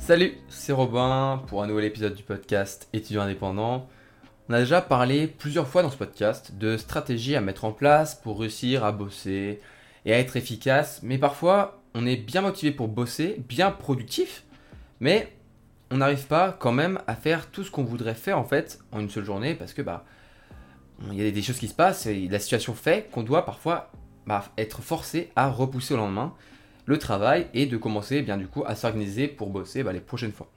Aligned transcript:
Salut, 0.00 0.32
c'est 0.48 0.72
Robin 0.72 1.42
pour 1.46 1.62
un 1.62 1.66
nouvel 1.66 1.84
épisode 1.84 2.14
du 2.14 2.22
podcast 2.22 2.88
Étudiant 2.94 3.22
indépendant. 3.22 3.86
On 4.48 4.54
a 4.54 4.58
déjà 4.58 4.80
parlé 4.80 5.26
plusieurs 5.26 5.68
fois 5.68 5.82
dans 5.82 5.90
ce 5.90 5.96
podcast 5.96 6.52
de 6.56 6.78
stratégies 6.78 7.36
à 7.36 7.42
mettre 7.42 7.66
en 7.66 7.72
place 7.72 8.14
pour 8.14 8.40
réussir 8.40 8.82
à 8.82 8.92
bosser 8.92 9.60
et 10.06 10.12
à 10.14 10.18
être 10.18 10.36
efficace, 10.36 11.00
mais 11.02 11.18
parfois 11.18 11.82
on 11.94 12.06
est 12.06 12.16
bien 12.16 12.40
motivé 12.40 12.72
pour 12.72 12.88
bosser, 12.88 13.36
bien 13.46 13.70
productif, 13.70 14.44
mais 15.00 15.32
on 15.90 15.98
n'arrive 15.98 16.26
pas 16.26 16.56
quand 16.58 16.72
même 16.72 16.98
à 17.06 17.14
faire 17.14 17.50
tout 17.50 17.62
ce 17.62 17.70
qu'on 17.70 17.84
voudrait 17.84 18.14
faire 18.14 18.38
en 18.38 18.44
fait 18.44 18.80
en 18.92 19.00
une 19.00 19.10
seule 19.10 19.26
journée 19.26 19.54
parce 19.54 19.74
que 19.74 19.82
bah 19.82 20.04
il 21.12 21.22
y 21.22 21.28
a 21.28 21.30
des 21.30 21.42
choses 21.42 21.58
qui 21.58 21.68
se 21.68 21.74
passent 21.74 22.06
et 22.06 22.26
la 22.26 22.38
situation 22.38 22.74
fait 22.74 23.08
qu'on 23.12 23.22
doit 23.22 23.44
parfois 23.44 23.92
bah, 24.26 24.46
être 24.56 24.80
forcé 24.80 25.30
à 25.36 25.48
repousser 25.50 25.94
au 25.94 25.98
lendemain 25.98 26.34
le 26.90 26.98
travail 26.98 27.46
et 27.54 27.66
de 27.66 27.76
commencer 27.76 28.20
bien 28.20 28.36
du 28.36 28.48
coup 28.48 28.64
à 28.66 28.74
s'organiser 28.74 29.28
pour 29.28 29.48
bosser 29.48 29.84
bah, 29.84 29.92
les 29.92 30.00
prochaines 30.00 30.32
fois. 30.32 30.50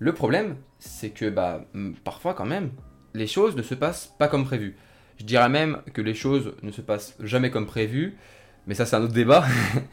Le 0.00 0.12
problème, 0.12 0.56
c'est 0.80 1.10
que 1.10 1.30
bah, 1.30 1.64
parfois 2.02 2.34
quand 2.34 2.44
même, 2.44 2.70
les 3.14 3.28
choses 3.28 3.54
ne 3.54 3.62
se 3.62 3.76
passent 3.76 4.12
pas 4.18 4.26
comme 4.26 4.44
prévu. 4.44 4.76
Je 5.18 5.24
dirais 5.24 5.48
même 5.48 5.82
que 5.94 6.02
les 6.02 6.14
choses 6.14 6.54
ne 6.64 6.72
se 6.72 6.80
passent 6.80 7.14
jamais 7.20 7.52
comme 7.52 7.66
prévu, 7.66 8.16
mais 8.66 8.74
ça 8.74 8.86
c'est 8.86 8.96
un 8.96 9.02
autre 9.02 9.12
débat. 9.12 9.44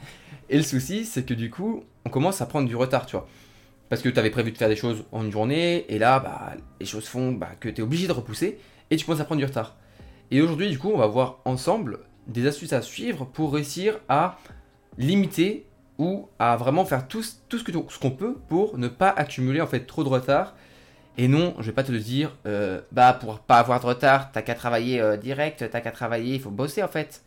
et 0.49 0.57
le 0.57 0.63
souci, 0.63 1.05
c'est 1.05 1.23
que 1.23 1.35
du 1.35 1.51
coup, 1.51 1.83
on 2.03 2.09
commence 2.09 2.41
à 2.41 2.47
prendre 2.47 2.67
du 2.67 2.75
retard, 2.75 3.05
tu 3.05 3.15
vois. 3.15 3.27
Parce 3.89 4.01
que 4.01 4.09
tu 4.09 4.17
avais 4.17 4.31
prévu 4.31 4.53
de 4.53 4.57
faire 4.57 4.69
des 4.69 4.75
choses 4.75 5.05
en 5.11 5.23
une 5.23 5.31
journée, 5.31 5.85
et 5.87 5.99
là, 5.99 6.19
bah, 6.19 6.55
les 6.79 6.87
choses 6.87 7.05
font 7.05 7.31
bah, 7.31 7.51
que 7.59 7.69
tu 7.69 7.81
es 7.81 7.83
obligé 7.83 8.07
de 8.07 8.11
repousser, 8.11 8.57
et 8.89 8.97
tu 8.97 9.05
commences 9.05 9.21
à 9.21 9.25
prendre 9.25 9.39
du 9.39 9.45
retard. 9.45 9.75
Et 10.31 10.41
aujourd'hui, 10.41 10.71
du 10.71 10.79
coup, 10.79 10.89
on 10.91 10.97
va 10.97 11.05
voir 11.05 11.41
ensemble 11.45 11.99
des 12.25 12.47
astuces 12.47 12.73
à 12.73 12.81
suivre 12.81 13.25
pour 13.25 13.53
réussir 13.53 13.99
à 14.09 14.39
limiter 14.97 15.65
ou 15.97 16.29
à 16.39 16.55
vraiment 16.57 16.85
faire 16.85 17.07
tout, 17.07 17.23
ce 17.23 17.99
qu'on 17.99 18.11
peut 18.11 18.35
pour 18.47 18.77
ne 18.77 18.87
pas 18.87 19.09
accumuler 19.09 19.61
en 19.61 19.67
fait 19.67 19.81
trop 19.81 20.03
de 20.03 20.09
retard. 20.09 20.55
Et 21.17 21.27
non, 21.27 21.53
je 21.59 21.63
vais 21.63 21.71
pas 21.73 21.83
te 21.83 21.91
le 21.91 21.99
dire, 21.99 22.35
euh, 22.47 22.81
bah 22.91 23.13
pour 23.13 23.39
pas 23.39 23.59
avoir 23.59 23.79
de 23.79 23.85
retard, 23.85 24.31
t'as 24.31 24.41
qu'à 24.41 24.55
travailler 24.55 24.99
euh, 24.99 25.15
direct, 25.15 25.69
t'as 25.69 25.81
qu'à 25.81 25.91
travailler, 25.91 26.35
il 26.35 26.41
faut 26.41 26.49
bosser 26.49 26.81
en 26.81 26.87
fait. 26.87 27.23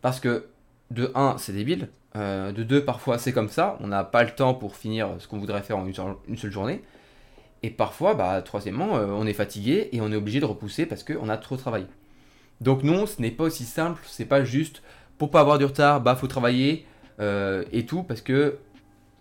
Parce 0.00 0.20
que 0.20 0.46
de 0.90 1.12
1, 1.14 1.36
c'est 1.38 1.52
débile, 1.52 1.88
euh, 2.16 2.52
de 2.52 2.62
2, 2.62 2.84
parfois 2.84 3.18
c'est 3.18 3.32
comme 3.32 3.50
ça, 3.50 3.76
on 3.80 3.88
n'a 3.88 4.04
pas 4.04 4.24
le 4.24 4.30
temps 4.30 4.54
pour 4.54 4.76
finir 4.76 5.10
ce 5.18 5.28
qu'on 5.28 5.38
voudrait 5.38 5.62
faire 5.62 5.76
en 5.76 5.86
une 5.86 6.36
seule, 6.38 6.50
journée. 6.50 6.82
Et 7.62 7.70
parfois, 7.70 8.14
bah, 8.14 8.40
troisièmement, 8.42 8.92
on 8.92 9.26
est 9.26 9.32
fatigué 9.32 9.88
et 9.92 10.00
on 10.00 10.12
est 10.12 10.16
obligé 10.16 10.40
de 10.40 10.44
repousser 10.44 10.86
parce 10.86 11.02
qu'on 11.02 11.28
a 11.28 11.36
trop 11.36 11.56
travaillé. 11.56 11.86
Donc 12.60 12.82
non, 12.84 13.06
ce 13.06 13.20
n'est 13.20 13.30
pas 13.30 13.44
aussi 13.44 13.64
simple, 13.64 14.02
c'est 14.06 14.24
pas 14.24 14.44
juste 14.44 14.82
pour 15.18 15.30
pas 15.30 15.40
avoir 15.40 15.58
du 15.58 15.64
retard, 15.64 16.00
bah 16.00 16.14
faut 16.14 16.26
travailler, 16.26 16.86
euh, 17.20 17.64
et 17.72 17.86
tout, 17.86 18.02
parce 18.02 18.20
que 18.20 18.58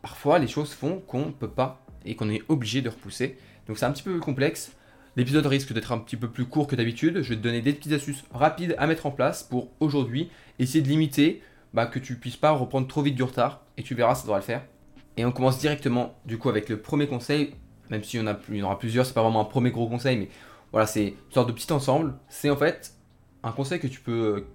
parfois 0.01 0.39
les 0.39 0.47
choses 0.47 0.73
font 0.73 0.99
qu'on 0.99 1.27
ne 1.27 1.31
peut 1.31 1.49
pas 1.49 1.85
et 2.05 2.15
qu'on 2.15 2.29
est 2.29 2.43
obligé 2.49 2.81
de 2.81 2.89
repousser. 2.89 3.37
Donc 3.67 3.77
c'est 3.77 3.85
un 3.85 3.91
petit 3.91 4.03
peu 4.03 4.19
complexe. 4.19 4.73
L'épisode 5.15 5.45
risque 5.45 5.73
d'être 5.73 5.91
un 5.91 5.97
petit 5.97 6.17
peu 6.17 6.29
plus 6.29 6.45
court 6.45 6.67
que 6.67 6.75
d'habitude. 6.75 7.21
Je 7.21 7.29
vais 7.29 7.35
te 7.37 7.41
donner 7.41 7.61
des 7.61 7.73
petites 7.73 7.93
astuces 7.93 8.23
rapides 8.31 8.75
à 8.77 8.85
mettre 8.85 9.05
en 9.05 9.11
place 9.11 9.43
pour 9.43 9.69
aujourd'hui 9.79 10.29
essayer 10.59 10.81
de 10.81 10.89
limiter 10.89 11.41
bah, 11.73 11.85
que 11.85 11.99
tu 11.99 12.15
puisses 12.15 12.37
pas 12.37 12.51
reprendre 12.51 12.87
trop 12.87 13.01
vite 13.01 13.15
du 13.15 13.23
retard 13.23 13.61
et 13.77 13.83
tu 13.83 13.95
verras, 13.95 14.15
ça 14.15 14.23
devra 14.23 14.37
le 14.37 14.43
faire. 14.43 14.63
Et 15.17 15.25
on 15.25 15.31
commence 15.31 15.59
directement 15.59 16.15
du 16.25 16.37
coup 16.37 16.49
avec 16.49 16.69
le 16.69 16.77
premier 16.77 17.07
conseil, 17.07 17.55
même 17.89 18.03
s'il 18.03 18.21
y, 18.21 18.23
en 18.23 18.37
y 18.51 18.61
en 18.61 18.65
aura 18.65 18.77
plusieurs, 18.77 19.05
c'est 19.05 19.13
pas 19.13 19.23
vraiment 19.23 19.41
un 19.41 19.45
premier 19.45 19.71
gros 19.71 19.87
conseil, 19.87 20.17
mais 20.17 20.29
voilà, 20.71 20.87
c'est 20.87 21.07
une 21.07 21.31
sorte 21.33 21.47
de 21.47 21.53
petit 21.53 21.71
ensemble. 21.71 22.15
C'est 22.27 22.49
en 22.49 22.57
fait 22.57 22.93
un 23.43 23.51
conseil 23.51 23.79
que 23.79 23.87
tu 23.87 24.01
peux 24.01 24.45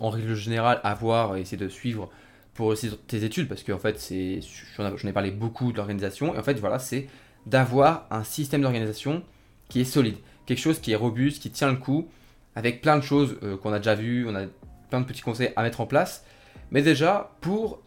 en 0.00 0.10
règle 0.10 0.34
générale 0.34 0.80
avoir 0.82 1.36
et 1.36 1.40
essayer 1.40 1.56
de 1.56 1.68
suivre 1.68 2.10
pour 2.58 2.74
tes 3.06 3.22
études, 3.22 3.46
parce 3.46 3.62
qu'en 3.62 3.78
fait, 3.78 4.00
c'est, 4.00 4.40
j'en 4.76 5.08
ai 5.08 5.12
parlé 5.12 5.30
beaucoup 5.30 5.70
de 5.70 5.76
l'organisation, 5.76 6.34
et 6.34 6.38
en 6.38 6.42
fait, 6.42 6.54
voilà, 6.54 6.80
c'est 6.80 7.06
d'avoir 7.46 8.08
un 8.10 8.24
système 8.24 8.62
d'organisation 8.62 9.22
qui 9.68 9.80
est 9.80 9.84
solide, 9.84 10.16
quelque 10.44 10.58
chose 10.58 10.80
qui 10.80 10.90
est 10.90 10.96
robuste, 10.96 11.40
qui 11.40 11.52
tient 11.52 11.70
le 11.70 11.76
coup, 11.76 12.08
avec 12.56 12.82
plein 12.82 12.96
de 12.96 13.02
choses 13.04 13.36
euh, 13.44 13.56
qu'on 13.56 13.72
a 13.72 13.78
déjà 13.78 13.94
vues, 13.94 14.26
on 14.28 14.34
a 14.34 14.46
plein 14.90 15.00
de 15.00 15.06
petits 15.06 15.20
conseils 15.20 15.52
à 15.54 15.62
mettre 15.62 15.80
en 15.80 15.86
place, 15.86 16.24
mais 16.72 16.82
déjà, 16.82 17.30
pour 17.42 17.80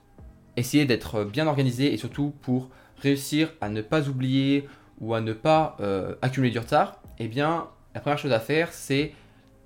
essayer 0.55 0.85
d'être 0.85 1.25
bien 1.25 1.47
organisé, 1.47 1.93
et 1.93 1.97
surtout 1.97 2.33
pour 2.41 2.69
réussir 2.95 3.51
à 3.59 3.67
ne 3.67 3.81
pas 3.81 4.07
oublier 4.07 4.69
ou 5.01 5.13
à 5.13 5.19
ne 5.19 5.33
pas 5.33 5.75
euh, 5.81 6.15
accumuler 6.21 6.53
du 6.53 6.59
retard, 6.59 7.01
eh 7.19 7.27
bien, 7.27 7.67
la 7.93 7.99
première 7.99 8.19
chose 8.19 8.31
à 8.31 8.39
faire, 8.39 8.71
c'est 8.71 9.11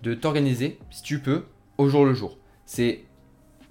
de 0.01 0.15
t'organiser, 0.15 0.79
si 0.89 1.03
tu 1.03 1.19
peux, 1.19 1.43
au 1.77 1.89
jour 1.89 2.05
le 2.05 2.15
jour. 2.15 2.39
C'est 2.65 3.03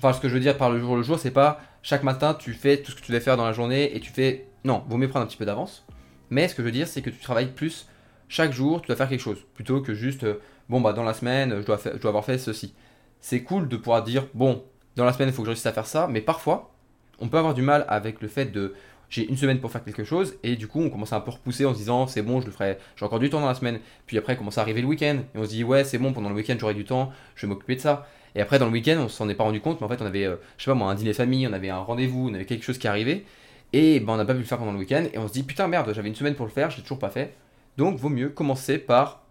Enfin, 0.05 0.13
ce 0.13 0.21
que 0.21 0.29
je 0.29 0.35
veux 0.35 0.41
dire 0.41 0.59
par 0.59 0.69
le 0.69 0.79
jour 0.79 0.97
le 0.97 1.03
jour, 1.03 1.19
c'est 1.19 1.31
pas 1.31 1.63
chaque 1.83 2.03
matin 2.03 2.37
tu 2.39 2.53
fais 2.53 2.83
tout 2.83 2.91
ce 2.91 2.97
que 2.97 3.01
tu 3.01 3.11
devais 3.11 3.25
faire 3.25 3.39
dans 3.39 3.47
la 3.47 3.55
journée 3.55 3.97
et 3.97 4.01
tu 4.01 4.13
fais. 4.13 4.49
Non, 4.63 4.85
vaut 4.87 4.99
mieux 4.99 5.09
prendre 5.09 5.25
un 5.25 5.27
petit 5.27 5.39
peu 5.39 5.47
d'avance. 5.47 5.87
Mais 6.29 6.47
ce 6.47 6.55
que 6.55 6.61
je 6.61 6.67
veux 6.67 6.73
dire, 6.73 6.87
c'est 6.87 7.01
que 7.01 7.09
tu 7.09 7.19
travailles 7.21 7.53
plus 7.53 7.89
chaque 8.29 8.53
jour, 8.53 8.83
tu 8.83 8.89
dois 8.89 8.97
faire 8.97 9.09
quelque 9.09 9.23
chose. 9.23 9.39
Plutôt 9.55 9.81
que 9.81 9.95
juste, 9.95 10.25
euh, 10.25 10.43
bon, 10.69 10.83
bah 10.83 10.93
dans 10.93 11.05
la 11.05 11.15
semaine, 11.15 11.59
je 11.59 11.65
dois, 11.65 11.79
je 11.83 11.99
dois 11.99 12.11
avoir 12.11 12.23
fait 12.23 12.37
ceci. 12.37 12.75
C'est 13.23 13.45
cool 13.45 13.67
de 13.67 13.79
pouvoir 13.79 14.03
dire, 14.03 14.27
bon, 14.35 14.63
dans 14.97 15.07
la 15.07 15.15
semaine, 15.15 15.31
il 15.31 15.33
faut 15.33 15.41
que 15.41 15.47
je 15.47 15.53
réussisse 15.53 15.65
à 15.65 15.73
faire 15.73 15.87
ça. 15.87 16.07
Mais 16.07 16.21
parfois, 16.21 16.75
on 17.19 17.29
peut 17.29 17.39
avoir 17.39 17.55
du 17.55 17.63
mal 17.63 17.87
avec 17.89 18.21
le 18.21 18.29
fait 18.29 18.53
de 18.53 18.75
j'ai 19.09 19.27
une 19.27 19.39
semaine 19.39 19.59
pour 19.59 19.71
faire 19.71 19.85
quelque 19.85 20.05
chose 20.05 20.35
et 20.43 20.57
du 20.57 20.67
coup 20.67 20.81
on 20.81 20.91
commence 20.91 21.13
à 21.13 21.17
un 21.17 21.21
peu 21.21 21.31
repousser 21.31 21.65
en 21.65 21.73
se 21.73 21.79
disant 21.79 22.07
c'est 22.07 22.23
bon 22.23 22.41
je 22.41 22.47
le 22.47 22.53
ferai 22.53 22.79
j'ai 22.97 23.05
encore 23.05 23.21
du 23.21 23.31
temps 23.31 23.41
dans 23.41 23.47
la 23.47 23.55
semaine 23.55 23.79
puis 24.07 24.19
après 24.19 24.35
commence 24.37 24.59
à 24.59 24.63
arriver 24.63 24.81
le 24.81 24.89
week-end 24.89 25.19
et 25.35 25.39
on 25.39 25.45
se 25.45 25.51
dit 25.51 25.63
ouais 25.63 25.85
c'est 25.85 25.99
bon 25.99 26.13
pendant 26.13 26.31
le 26.31 26.35
week-end 26.35 26.57
j'aurai 26.59 26.75
du 26.75 26.85
temps 26.85 27.13
je 27.37 27.47
vais 27.47 27.53
m'occuper 27.53 27.77
de 27.77 27.81
ça 27.81 28.09
et 28.35 28.41
après, 28.41 28.59
dans 28.59 28.67
le 28.67 28.73
week-end, 28.73 28.97
on 28.99 29.09
s'en 29.09 29.29
est 29.29 29.35
pas 29.35 29.45
rendu 29.45 29.61
compte, 29.61 29.81
mais 29.81 29.87
en 29.87 29.89
fait, 29.89 30.03
on 30.03 30.07
avait, 30.07 30.25
euh, 30.25 30.37
je 30.59 30.65
sais 30.65 30.71
pas 30.71 30.75
moi, 30.75 30.91
un 30.91 30.95
dîner 30.95 31.13
famille, 31.13 31.47
on 31.47 31.53
avait 31.53 31.71
un 31.71 31.79
rendez-vous, 31.79 32.29
on 32.31 32.35
avait 32.35 32.45
quelque 32.47 32.65
chose 32.65 32.79
qui 32.79 32.89
arrivait, 32.89 33.25
et 33.73 34.01
ben, 34.01 34.15
on 34.15 34.17
n'a 34.17 34.25
pas 34.25 34.35
pu 34.35 34.41
le 34.41 34.45
faire 34.45 34.59
pendant 34.59 34.73
le 34.73 34.79
week-end, 34.79 35.05
et 35.13 35.19
on 35.19 35.29
se 35.29 35.33
dit, 35.33 35.43
putain, 35.43 35.69
merde, 35.69 35.93
j'avais 35.95 36.09
une 36.09 36.15
semaine 36.15 36.35
pour 36.35 36.47
le 36.47 36.53
faire, 36.53 36.71
je 36.71 36.77
l'ai 36.77 36.83
toujours 36.83 36.99
pas 36.99 37.11
fait. 37.11 37.35
Donc, 37.77 37.97
vaut 37.99 38.09
mieux 38.09 38.29
commencer 38.29 38.79
par 38.79 39.23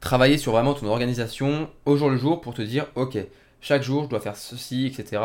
travailler 0.00 0.38
sur 0.38 0.52
vraiment 0.52 0.74
ton 0.74 0.86
organisation 0.86 1.68
au 1.86 1.96
jour 1.96 2.10
le 2.10 2.16
jour 2.16 2.40
pour 2.40 2.54
te 2.54 2.62
dire, 2.62 2.86
ok, 2.94 3.18
chaque 3.60 3.82
jour, 3.82 4.04
je 4.04 4.08
dois 4.08 4.20
faire 4.20 4.36
ceci, 4.36 4.86
etc. 4.86 5.22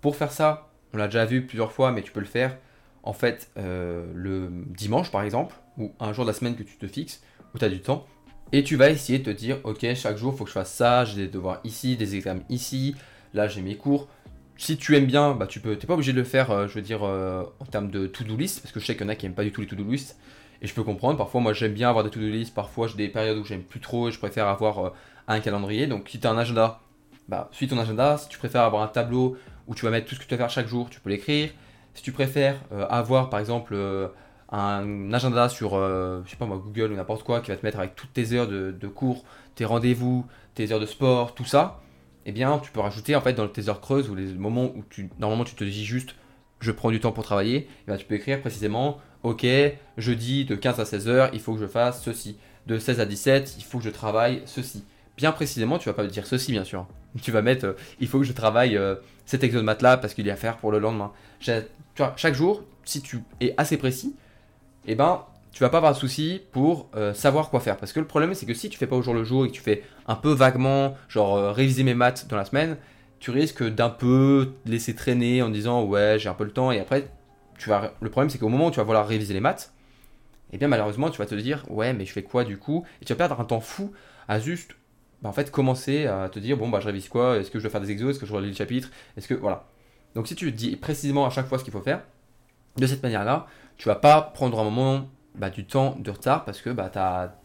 Pour 0.00 0.16
faire 0.16 0.32
ça, 0.32 0.68
on 0.92 0.98
l'a 0.98 1.06
déjà 1.06 1.24
vu 1.24 1.46
plusieurs 1.46 1.72
fois, 1.72 1.90
mais 1.92 2.02
tu 2.02 2.12
peux 2.12 2.20
le 2.20 2.26
faire 2.26 2.56
en 3.02 3.12
fait 3.12 3.50
euh, 3.56 4.06
le 4.14 4.48
dimanche 4.50 5.10
par 5.10 5.22
exemple, 5.22 5.56
ou 5.78 5.92
un 5.98 6.12
jour 6.12 6.24
de 6.24 6.30
la 6.30 6.34
semaine 6.34 6.54
que 6.54 6.62
tu 6.62 6.76
te 6.76 6.86
fixes, 6.86 7.22
où 7.54 7.58
tu 7.58 7.64
as 7.64 7.68
du 7.68 7.80
temps. 7.80 8.06
Et 8.54 8.62
tu 8.62 8.76
vas 8.76 8.90
essayer 8.90 9.18
de 9.18 9.24
te 9.24 9.30
dire, 9.30 9.58
ok, 9.64 9.86
chaque 9.94 10.18
jour, 10.18 10.34
il 10.34 10.36
faut 10.36 10.44
que 10.44 10.50
je 10.50 10.54
fasse 10.54 10.72
ça, 10.72 11.06
j'ai 11.06 11.22
des 11.22 11.28
devoirs 11.28 11.60
ici, 11.64 11.96
des 11.96 12.16
examens 12.16 12.42
ici, 12.50 12.94
là 13.32 13.48
j'ai 13.48 13.62
mes 13.62 13.76
cours. 13.76 14.08
Si 14.58 14.76
tu 14.76 14.94
aimes 14.94 15.06
bien, 15.06 15.32
bah 15.32 15.46
tu 15.46 15.58
peux, 15.58 15.76
t'es 15.76 15.86
pas 15.86 15.94
obligé 15.94 16.12
de 16.12 16.18
le 16.18 16.24
faire, 16.24 16.50
euh, 16.50 16.68
je 16.68 16.74
veux 16.74 16.82
dire, 16.82 17.02
euh, 17.02 17.44
en 17.60 17.64
termes 17.64 17.90
de 17.90 18.06
to-do 18.06 18.36
list, 18.36 18.60
parce 18.60 18.72
que 18.72 18.78
je 18.78 18.84
sais 18.84 18.94
qu'il 18.94 19.04
y 19.04 19.06
en 19.06 19.08
a 19.08 19.14
qui 19.14 19.24
n'aiment 19.24 19.34
pas 19.34 19.42
du 19.42 19.52
tout 19.52 19.62
les 19.62 19.66
to-do 19.66 19.82
list, 19.84 20.18
et 20.60 20.66
je 20.66 20.74
peux 20.74 20.84
comprendre. 20.84 21.16
Parfois, 21.16 21.40
moi 21.40 21.54
j'aime 21.54 21.72
bien 21.72 21.88
avoir 21.88 22.04
des 22.04 22.10
to-do 22.10 22.26
list, 22.26 22.54
parfois 22.54 22.88
j'ai 22.88 22.96
des 22.96 23.08
périodes 23.08 23.38
où 23.38 23.44
j'aime 23.44 23.62
plus 23.62 23.80
trop, 23.80 24.10
et 24.10 24.12
je 24.12 24.18
préfère 24.18 24.46
avoir 24.48 24.78
euh, 24.86 24.90
un 25.28 25.40
calendrier. 25.40 25.86
Donc 25.86 26.10
si 26.10 26.20
tu 26.20 26.26
as 26.26 26.30
un 26.30 26.36
agenda, 26.36 26.80
bah 27.28 27.48
suis 27.52 27.68
ton 27.68 27.78
agenda. 27.78 28.18
Si 28.18 28.28
tu 28.28 28.36
préfères 28.36 28.62
avoir 28.62 28.82
un 28.82 28.88
tableau 28.88 29.38
où 29.66 29.74
tu 29.74 29.86
vas 29.86 29.90
mettre 29.90 30.08
tout 30.08 30.14
ce 30.14 30.20
que 30.20 30.26
tu 30.26 30.34
vas 30.34 30.38
faire 30.38 30.50
chaque 30.50 30.68
jour, 30.68 30.90
tu 30.90 31.00
peux 31.00 31.08
l'écrire. 31.08 31.48
Si 31.94 32.02
tu 32.02 32.12
préfères 32.12 32.60
avoir 32.90 33.30
par 33.30 33.40
exemple 33.40 33.76
un 34.52 35.12
agenda 35.12 35.48
sur, 35.48 35.74
euh, 35.74 36.20
je 36.24 36.30
sais 36.30 36.36
pas 36.36 36.44
moi, 36.44 36.58
Google 36.62 36.92
ou 36.92 36.96
n'importe 36.96 37.24
quoi, 37.24 37.40
qui 37.40 37.50
va 37.50 37.56
te 37.56 37.64
mettre 37.64 37.78
avec 37.78 37.96
toutes 37.96 38.12
tes 38.12 38.34
heures 38.34 38.46
de, 38.46 38.88
cours, 38.88 39.24
tes 39.54 39.64
rendez-vous, 39.64 40.26
tes 40.54 40.70
heures 40.72 40.80
de 40.80 40.86
sport, 40.86 41.34
tout 41.34 41.46
ça, 41.46 41.80
eh 42.26 42.32
bien, 42.32 42.58
tu 42.58 42.70
peux 42.70 42.80
rajouter 42.80 43.16
en 43.16 43.22
fait 43.22 43.32
dans 43.32 43.48
tes 43.48 43.68
heures 43.68 43.80
creuses 43.80 44.10
ou 44.10 44.14
les 44.14 44.34
moments 44.34 44.66
où 44.76 44.84
tu, 44.90 45.08
normalement 45.18 45.44
tu 45.44 45.54
te 45.54 45.64
dis 45.64 45.84
juste, 45.84 46.14
je 46.60 46.70
prends 46.70 46.90
du 46.90 47.00
temps 47.00 47.12
pour 47.12 47.24
travailler, 47.24 47.66
eh 47.88 47.96
tu 47.96 48.04
peux 48.04 48.14
écrire 48.14 48.40
précisément, 48.40 48.98
ok, 49.22 49.46
jeudi 49.96 50.44
de 50.44 50.54
15 50.54 50.80
à 50.80 50.84
16 50.84 51.08
heures, 51.08 51.30
il 51.32 51.40
faut 51.40 51.54
que 51.54 51.60
je 51.60 51.66
fasse 51.66 52.02
ceci. 52.02 52.36
De 52.66 52.78
16 52.78 53.00
à 53.00 53.06
17, 53.06 53.54
il 53.58 53.64
faut 53.64 53.78
que 53.78 53.84
je 53.84 53.90
travaille 53.90 54.42
ceci. 54.46 54.84
Bien 55.16 55.32
précisément, 55.32 55.78
tu 55.78 55.88
vas 55.88 55.94
pas 55.94 56.06
dire 56.06 56.26
ceci, 56.26 56.52
bien 56.52 56.64
sûr. 56.64 56.86
Tu 57.22 57.30
vas 57.30 57.42
mettre, 57.42 57.66
euh, 57.66 57.72
il 58.00 58.08
faut 58.08 58.20
que 58.20 58.24
je 58.24 58.32
travaille 58.32 58.74
euh, 58.74 58.94
cet 59.26 59.44
exo 59.44 59.58
de 59.58 59.64
matelas 59.64 59.98
parce 59.98 60.14
qu'il 60.14 60.26
y 60.26 60.30
a 60.30 60.32
à 60.32 60.36
faire 60.36 60.56
pour 60.56 60.72
le 60.72 60.78
lendemain. 60.78 61.12
Chaque 61.40 62.34
jour, 62.34 62.62
si 62.84 63.02
tu 63.02 63.18
es 63.40 63.52
assez 63.58 63.76
précis, 63.76 64.14
eh 64.86 64.94
ben, 64.94 65.24
tu 65.52 65.62
vas 65.62 65.68
pas 65.68 65.78
avoir 65.78 65.92
de 65.92 65.98
souci 65.98 66.40
pour 66.50 66.88
euh, 66.96 67.12
savoir 67.14 67.50
quoi 67.50 67.60
faire. 67.60 67.76
Parce 67.76 67.92
que 67.92 68.00
le 68.00 68.06
problème, 68.06 68.34
c'est 68.34 68.46
que 68.46 68.54
si 68.54 68.68
tu 68.70 68.78
fais 68.78 68.86
pas 68.86 68.96
au 68.96 69.02
jour 69.02 69.14
le 69.14 69.22
jour 69.22 69.44
et 69.44 69.48
que 69.48 69.52
tu 69.52 69.60
fais 69.60 69.82
un 70.06 70.16
peu 70.16 70.32
vaguement, 70.32 70.96
genre 71.08 71.36
euh, 71.36 71.52
réviser 71.52 71.84
mes 71.84 71.94
maths 71.94 72.26
dans 72.28 72.36
la 72.36 72.44
semaine, 72.44 72.78
tu 73.20 73.30
risques 73.30 73.62
d'un 73.62 73.90
peu 73.90 74.52
laisser 74.64 74.94
traîner 74.94 75.42
en 75.42 75.50
disant 75.50 75.84
ouais, 75.84 76.16
j'ai 76.18 76.28
un 76.28 76.34
peu 76.34 76.44
le 76.44 76.52
temps. 76.52 76.72
Et 76.72 76.80
après, 76.80 77.08
tu 77.58 77.68
vas... 77.68 77.92
le 78.00 78.10
problème, 78.10 78.30
c'est 78.30 78.38
qu'au 78.38 78.48
moment 78.48 78.68
où 78.68 78.70
tu 78.70 78.78
vas 78.78 78.84
vouloir 78.84 79.06
réviser 79.06 79.34
les 79.34 79.40
maths, 79.40 79.72
eh 80.52 80.58
bien, 80.58 80.68
malheureusement, 80.68 81.10
tu 81.10 81.18
vas 81.18 81.26
te 81.26 81.34
dire 81.34 81.64
ouais, 81.68 81.92
mais 81.92 82.06
je 82.06 82.12
fais 82.12 82.22
quoi 82.22 82.44
du 82.44 82.58
coup? 82.58 82.84
Et 83.00 83.04
tu 83.04 83.12
vas 83.12 83.16
perdre 83.16 83.40
un 83.40 83.44
temps 83.44 83.60
fou 83.60 83.92
à 84.28 84.38
juste, 84.38 84.72
bah, 85.20 85.28
en 85.28 85.32
fait, 85.32 85.50
commencer 85.50 86.06
à 86.06 86.28
te 86.30 86.38
dire 86.38 86.56
bon, 86.56 86.68
bah, 86.70 86.80
je 86.80 86.86
révise 86.86 87.08
quoi? 87.08 87.36
Est-ce 87.36 87.50
que 87.50 87.58
je 87.58 87.64
dois 87.64 87.70
faire 87.70 87.80
des 87.80 87.90
exos? 87.90 88.10
Est-ce 88.10 88.18
que 88.18 88.26
je 88.26 88.32
relis 88.32 88.48
le 88.48 88.56
chapitre? 88.56 88.90
Est-ce 89.16 89.28
que. 89.28 89.34
Voilà. 89.34 89.66
Donc, 90.14 90.28
si 90.28 90.34
tu 90.34 90.50
dis 90.50 90.76
précisément 90.76 91.26
à 91.26 91.30
chaque 91.30 91.46
fois 91.46 91.58
ce 91.58 91.64
qu'il 91.64 91.72
faut 91.72 91.80
faire, 91.80 92.02
de 92.76 92.86
cette 92.86 93.02
manière-là, 93.02 93.46
tu 93.82 93.88
vas 93.88 93.96
pas 93.96 94.22
prendre 94.22 94.60
un 94.60 94.62
moment 94.62 95.08
bah, 95.34 95.50
du 95.50 95.64
temps 95.64 95.96
de 95.98 96.08
retard 96.08 96.44
parce 96.44 96.60
que 96.60 96.70
bah, 96.70 96.88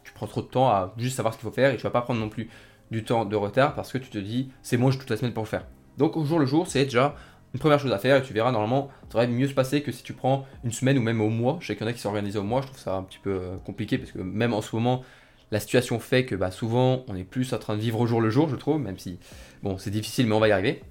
tu 0.04 0.14
prends 0.14 0.28
trop 0.28 0.44
de 0.44 0.46
temps 0.46 0.70
à 0.70 0.94
juste 0.96 1.16
savoir 1.16 1.34
ce 1.34 1.40
qu'il 1.40 1.50
faut 1.50 1.56
faire 1.56 1.72
et 1.72 1.78
tu 1.78 1.82
vas 1.82 1.90
pas 1.90 2.02
prendre 2.02 2.20
non 2.20 2.30
plus 2.30 2.48
du 2.92 3.04
temps 3.04 3.26
de 3.26 3.36
retard 3.36 3.74
parce 3.74 3.92
que 3.92 3.98
tu 3.98 4.12
te 4.12 4.20
dis 4.20 4.52
c'est 4.62 4.78
moi 4.78 4.92
j'ai 4.92 5.00
toute 5.00 5.10
la 5.10 5.18
semaine 5.18 5.34
pour 5.34 5.46
le 5.46 5.50
faire. 5.50 5.66
Donc 5.98 6.16
au 6.16 6.24
jour 6.26 6.38
le 6.38 6.46
jour, 6.46 6.68
c'est 6.68 6.84
déjà 6.84 7.16
une 7.56 7.60
première 7.60 7.80
chose 7.80 7.92
à 7.92 7.98
faire 7.98 8.18
et 8.18 8.22
tu 8.22 8.34
verras 8.34 8.52
normalement 8.52 8.90
ça 9.12 9.18
va 9.18 9.26
mieux 9.26 9.48
se 9.48 9.56
passer 9.56 9.82
que 9.82 9.92
si 9.92 10.04
tu 10.04 10.14
prends 10.14 10.46
une 10.64 10.72
semaine 10.72 11.00
ou 11.00 11.02
même 11.02 11.22
au 11.22 11.30
mois. 11.30 11.58
Je 11.60 11.66
sais 11.66 11.76
qu'il 11.76 11.84
y 11.84 11.88
en 11.88 11.90
a 11.90 11.94
qui 11.94 12.02
s'organisent 12.02 12.38
au 12.38 12.44
mois, 12.44 12.62
je 12.62 12.68
trouve 12.68 12.80
ça 12.80 12.94
un 12.94 13.02
petit 13.02 13.18
peu 13.18 13.32
euh, 13.32 13.58
compliqué 13.66 13.98
parce 13.98 14.12
que 14.12 14.20
même 14.20 14.54
en 14.54 14.62
ce 14.62 14.76
moment 14.76 15.02
la 15.50 15.60
situation 15.60 15.98
fait 16.00 16.24
que 16.28 16.36
bah, 16.36 16.52
souvent 16.52 17.04
on 17.08 17.16
est 17.16 17.24
plus 17.24 17.52
en 17.54 17.58
train 17.58 17.76
de 17.76 17.82
vivre 17.82 18.00
au 18.00 18.06
jour 18.06 18.22
le 18.22 18.30
jour, 18.30 18.48
je 18.48 18.58
trouve, 18.58 18.80
même 18.80 19.00
si 19.00 19.18
bon 19.64 19.80
c'est 19.80 19.90
difficile 19.90 20.28
mais 20.28 20.36
on 20.36 20.40
va 20.40 20.50
y 20.50 20.52
arriver. 20.52 20.84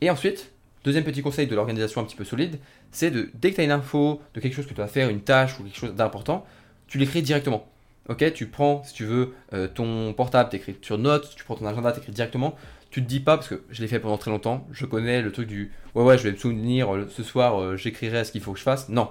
Et 0.00 0.10
ensuite, 0.10 0.52
deuxième 0.84 1.04
petit 1.04 1.22
conseil 1.22 1.46
de 1.46 1.54
l'organisation 1.54 2.00
un 2.00 2.04
petit 2.04 2.16
peu 2.16 2.24
solide, 2.24 2.58
c'est 2.90 3.10
de 3.10 3.30
dès 3.34 3.50
que 3.50 3.56
tu 3.56 3.60
as 3.60 3.64
une 3.64 3.70
info 3.70 4.20
de 4.34 4.40
quelque 4.40 4.54
chose 4.54 4.66
que 4.66 4.74
tu 4.74 4.80
vas 4.80 4.86
faire, 4.86 5.08
une 5.08 5.20
tâche 5.20 5.58
ou 5.58 5.64
quelque 5.64 5.78
chose 5.78 5.94
d'important, 5.94 6.46
tu 6.86 6.98
l'écris 6.98 7.22
directement. 7.22 7.66
Ok, 8.08 8.32
tu 8.32 8.46
prends, 8.46 8.82
si 8.82 8.92
tu 8.92 9.04
veux, 9.04 9.34
euh, 9.52 9.68
ton 9.68 10.12
portable, 10.14 10.50
t'écris 10.50 10.76
sur 10.82 10.98
notes, 10.98 11.32
tu 11.36 11.44
prends 11.44 11.54
ton 11.54 11.66
agenda, 11.66 11.92
t'écris 11.92 12.12
directement. 12.12 12.56
Tu 12.90 13.02
te 13.02 13.08
dis 13.08 13.20
pas, 13.20 13.36
parce 13.36 13.48
que 13.48 13.62
je 13.70 13.82
l'ai 13.82 13.88
fait 13.88 14.00
pendant 14.00 14.18
très 14.18 14.32
longtemps, 14.32 14.66
je 14.72 14.84
connais 14.84 15.22
le 15.22 15.30
truc 15.30 15.46
du 15.46 15.70
ouais, 15.94 16.02
ouais, 16.02 16.18
je 16.18 16.24
vais 16.24 16.32
me 16.32 16.36
souvenir, 16.36 16.92
euh, 16.92 17.08
ce 17.08 17.22
soir, 17.22 17.60
euh, 17.60 17.76
j'écrirai 17.76 18.24
ce 18.24 18.32
qu'il 18.32 18.40
faut 18.40 18.52
que 18.52 18.58
je 18.58 18.64
fasse. 18.64 18.88
Non. 18.88 19.10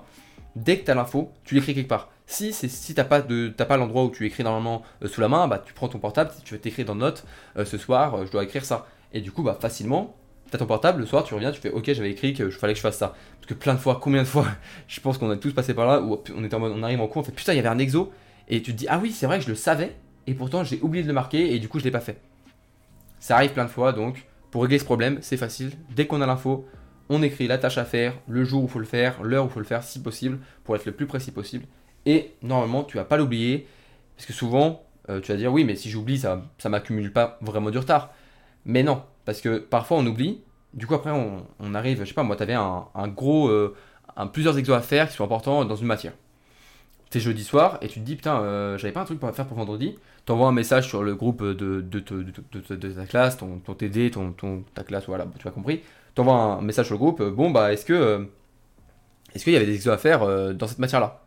Dès 0.57 0.80
que 0.80 0.86
tu 0.86 0.92
as 0.92 0.95
l'info, 0.95 1.31
tu 1.45 1.56
l'écris 1.56 1.74
quelque 1.75 1.88
part. 1.88 2.12
Si 2.27 2.51
c'est 2.51 2.68
si 2.68 2.94
t'as 2.94 3.06
pas 3.06 3.22
de 3.22 3.50
pas 3.50 3.77
l'endroit 3.77 4.04
où 4.04 4.12
tu 4.12 4.25
écris 4.25 4.44
normalement 4.44 4.83
sous 5.06 5.22
la 5.22 5.30
main, 5.30 5.48
bah 5.48 5.63
tu 5.65 5.74
prends 5.74 5.88
ton 5.88 6.00
portable, 6.00 6.31
tu 6.44 6.54
veux 6.56 6.60
t'écrire 6.60 6.86
dans 6.86 6.95
notes, 6.95 7.25
ce 7.63 7.77
soir, 7.77 8.25
je 8.25 8.31
dois 8.31 8.44
écrire 8.44 8.65
ça. 8.65 8.88
Et 9.13 9.22
du 9.22 9.31
coup, 9.31 9.42
bah 9.42 9.57
facilement, 9.60 10.15
T'as 10.51 10.57
ton 10.57 10.66
portable, 10.66 11.01
le 11.01 11.06
soir 11.06 11.24
tu 11.24 11.34
reviens, 11.36 11.51
tu 11.51 11.62
fais 11.62 11.69
ok 11.69 11.94
j'avais 11.94 12.10
écrit 12.10 12.34
que 12.34 12.50
je 12.50 12.57
fallait 12.57 12.74
que 12.74 12.78
je 12.78 12.81
fasse 12.81 12.98
ça. 12.98 13.16
Parce 13.40 13.48
que 13.48 13.54
plein 13.54 13.75
de 13.75 13.80
fois, 13.80 14.00
combien 14.01 14.24
de 14.24 14.28
fois, 14.28 14.48
je 14.88 15.00
pense 15.00 15.18
qu'on 15.18 15.30
a 15.30 15.38
tous 15.38 15.54
passé 15.54 15.74
par 15.74 15.86
là 15.86 16.01
où 16.01 16.19
on 16.36 16.44
était 16.44 16.56
en 16.56 16.60
mode, 16.60 16.74
on 16.75 16.81
arrive 16.81 17.01
en 17.01 17.07
cours, 17.07 17.22
on 17.22 17.25
fait 17.25 17.31
putain 17.31 17.54
il 17.54 17.57
y 17.57 17.60
avait 17.60 17.69
un 17.69 17.78
exo 17.78 18.12
et 18.48 18.62
tu 18.62 18.72
te 18.72 18.78
dis 18.78 18.88
ah 18.90 19.00
oui 19.01 19.12
c'est 19.12 19.28
vrai 19.28 19.38
que 19.38 19.46
je 19.46 19.50
le 19.50 19.56
savais 19.56 19.96
et 20.25 20.34
pourtant 20.34 20.63
j'ai 20.63 20.80
oublié 20.81 21.04
de 21.04 21.07
le 21.07 21.13
marquer 21.13 21.54
et 21.54 21.60
du 21.60 21.69
coup 21.69 21.80
je 21.80 21.84
l'ai 21.84 21.92
pas 21.92 22.00
fait. 22.00 22.19
Ça 23.19 23.36
arrive 23.36 23.51
plein 23.51 23.66
de 23.66 23.69
fois 23.69 23.92
donc 23.92 24.25
pour 24.50 24.63
régler 24.63 24.80
ce 24.80 24.86
problème 24.86 25.19
c'est 25.22 25.38
facile. 25.38 25.72
Dès 25.96 26.07
qu'on 26.07 26.22
a 26.22 26.25
l'info, 26.25 26.68
on 27.10 27.22
écrit 27.22 27.48
la 27.48 27.60
tâche 27.60 27.78
à 27.78 27.86
faire, 27.86 28.16
le 28.28 28.44
jour 28.44 28.63
où 28.63 28.68
faut 28.68 28.80
le 28.80 28.86
faire, 28.86 29.22
l'heure 29.22 29.46
où 29.46 29.50
faut 29.50 29.60
le 29.60 29.66
faire 29.66 29.84
si 29.84 30.01
possible 30.01 30.40
pour 30.63 30.75
être 30.75 30.86
le 30.86 30.94
plus 30.94 31.06
précis 31.06 31.31
possible. 31.31 31.66
Et 32.07 32.34
normalement 32.42 32.84
tu 32.84 32.98
vas 32.98 33.06
pas 33.06 33.18
l'oublier 33.18 33.68
parce 34.16 34.25
que 34.25 34.34
souvent 34.34 34.84
euh, 35.10 35.22
tu 35.22 35.31
vas 35.31 35.38
dire 35.38 35.54
oui 35.54 35.63
mais 35.63 35.75
si 35.75 35.92
j'oublie 35.92 36.18
ça 36.18 36.44
ça 36.57 36.69
m'accumule 36.69 37.13
pas 37.13 37.38
vraiment 37.42 37.69
du 37.69 37.78
retard. 37.78 38.13
Mais 38.66 38.84
non, 38.84 39.04
parce 39.29 39.41
que 39.41 39.59
parfois 39.59 39.97
on 39.97 40.07
oublie, 40.07 40.41
du 40.73 40.87
coup 40.87 40.95
après 40.95 41.11
on, 41.11 41.75
arrive, 41.75 41.99
je 41.99 42.05
sais 42.05 42.15
pas, 42.15 42.23
moi 42.23 42.35
tu 42.35 42.41
avais 42.41 42.55
un, 42.55 43.07
gros, 43.09 43.47
euh, 43.47 43.75
plusieurs 44.33 44.57
exos 44.57 44.75
à 44.75 44.81
faire 44.81 45.07
qui 45.07 45.15
sont 45.15 45.23
importants 45.23 45.65
dans 45.65 45.75
une 45.75 45.85
matière. 45.85 46.13
C'est 47.11 47.19
jeudi 47.19 47.43
soir 47.43 47.77
et 47.83 47.87
tu 47.89 47.99
te 47.99 48.05
dis 48.05 48.15
putain, 48.15 48.41
euh, 48.41 48.79
j'avais 48.79 48.91
pas 48.91 49.01
un 49.01 49.05
truc 49.05 49.23
à 49.23 49.31
faire 49.31 49.45
pour 49.45 49.55
vendredi. 49.55 49.99
Tu 50.25 50.31
envoies 50.31 50.47
un 50.47 50.51
message 50.51 50.87
sur 50.87 51.03
le 51.03 51.13
groupe 51.13 51.43
de, 51.43 51.85
ta 52.95 53.05
classe, 53.05 53.37
ton, 53.37 53.59
TD, 53.59 54.09
ton, 54.09 54.63
ta 54.73 54.83
classe, 54.83 55.05
voilà, 55.05 55.27
tu 55.37 55.47
as 55.47 55.51
compris. 55.51 55.81
Tu 56.15 56.21
envoies 56.21 56.33
un 56.33 56.61
message 56.61 56.87
sur 56.87 56.95
le 56.95 56.99
groupe, 56.99 57.21
bon 57.21 57.51
bah 57.51 57.71
est-ce 57.71 57.85
que 57.85 58.27
est-ce 59.35 59.43
qu'il 59.43 59.53
y 59.53 59.57
avait 59.57 59.67
des 59.67 59.75
exos 59.75 59.93
à 59.93 59.99
faire 59.99 60.55
dans 60.55 60.65
cette 60.65 60.79
matière-là? 60.79 61.21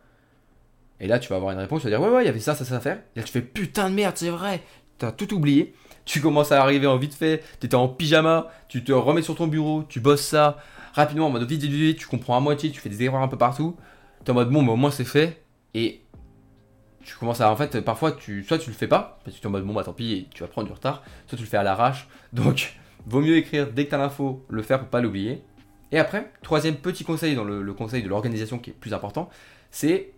Et 0.99 1.07
là 1.07 1.19
tu 1.19 1.29
vas 1.29 1.37
avoir 1.37 1.53
une 1.53 1.59
réponse, 1.59 1.79
tu 1.79 1.87
vas 1.87 1.97
dire 1.97 2.01
ouais 2.01 2.13
ouais 2.13 2.23
il 2.23 2.25
y 2.25 2.29
avait 2.29 2.41
ça, 2.41 2.53
ça, 2.53 2.65
ça 2.65 2.75
à 2.75 2.79
faire. 2.81 2.97
Et 3.15 3.19
là 3.19 3.23
tu 3.23 3.31
fais 3.31 3.41
putain 3.41 3.89
de 3.89 3.95
merde, 3.95 4.17
c'est 4.17 4.29
vrai, 4.29 4.61
tu 4.99 5.05
as 5.05 5.13
tout 5.13 5.33
oublié 5.33 5.73
tu 6.05 6.21
commences 6.21 6.51
à 6.51 6.61
arriver 6.61 6.87
vite 6.97 7.13
fait, 7.13 7.43
tu 7.59 7.65
étais 7.65 7.75
en 7.75 7.87
pyjama, 7.87 8.47
tu 8.67 8.83
te 8.83 8.91
remets 8.91 9.21
sur 9.21 9.35
ton 9.35 9.47
bureau, 9.47 9.83
tu 9.87 9.99
bosses 9.99 10.21
ça 10.21 10.57
rapidement 10.93 11.27
en 11.27 11.29
mode 11.29 11.49
vite, 11.49 11.97
tu 11.97 12.07
comprends 12.07 12.37
à 12.37 12.39
moitié, 12.39 12.71
tu 12.71 12.79
fais 12.79 12.89
des 12.89 13.03
erreurs 13.03 13.21
un 13.21 13.27
peu 13.27 13.37
partout. 13.37 13.75
Tu 14.23 14.27
es 14.27 14.31
en 14.31 14.35
mode 14.35 14.49
bon, 14.49 14.61
mais 14.61 14.71
au 14.71 14.75
moins 14.75 14.91
c'est 14.91 15.03
fait. 15.03 15.43
Et 15.73 16.01
tu 17.03 17.15
commences 17.17 17.41
à 17.41 17.51
en 17.51 17.55
fait, 17.55 17.81
parfois, 17.81 18.11
tu, 18.11 18.43
soit 18.43 18.59
tu 18.59 18.69
le 18.69 18.75
fais 18.75 18.87
pas, 18.87 19.19
parce 19.23 19.35
que 19.35 19.41
tu 19.41 19.45
es 19.45 19.47
en 19.47 19.51
mode 19.51 19.65
bon, 19.65 19.73
bah 19.73 19.83
tant 19.83 19.93
pis, 19.93 20.27
tu 20.33 20.43
vas 20.43 20.47
prendre 20.47 20.67
du 20.67 20.73
retard, 20.73 21.03
soit 21.27 21.37
tu 21.37 21.43
le 21.43 21.49
fais 21.49 21.57
à 21.57 21.63
l'arrache. 21.63 22.07
Donc, 22.31 22.77
vaut 23.05 23.21
mieux 23.21 23.37
écrire 23.37 23.71
dès 23.71 23.85
que 23.85 23.89
tu 23.89 23.95
as 23.95 23.97
l'info, 23.97 24.45
le 24.49 24.61
faire 24.61 24.79
pour 24.79 24.87
pas 24.87 25.01
l'oublier. 25.01 25.43
Et 25.91 25.99
après, 25.99 26.31
troisième 26.41 26.75
petit 26.77 27.03
conseil 27.03 27.35
dans 27.35 27.43
le, 27.43 27.61
le 27.61 27.73
conseil 27.73 28.01
de 28.01 28.09
l'organisation 28.09 28.57
qui 28.57 28.71
est 28.71 28.73
plus 28.73 28.93
important, 28.93 29.29
c'est 29.69 30.11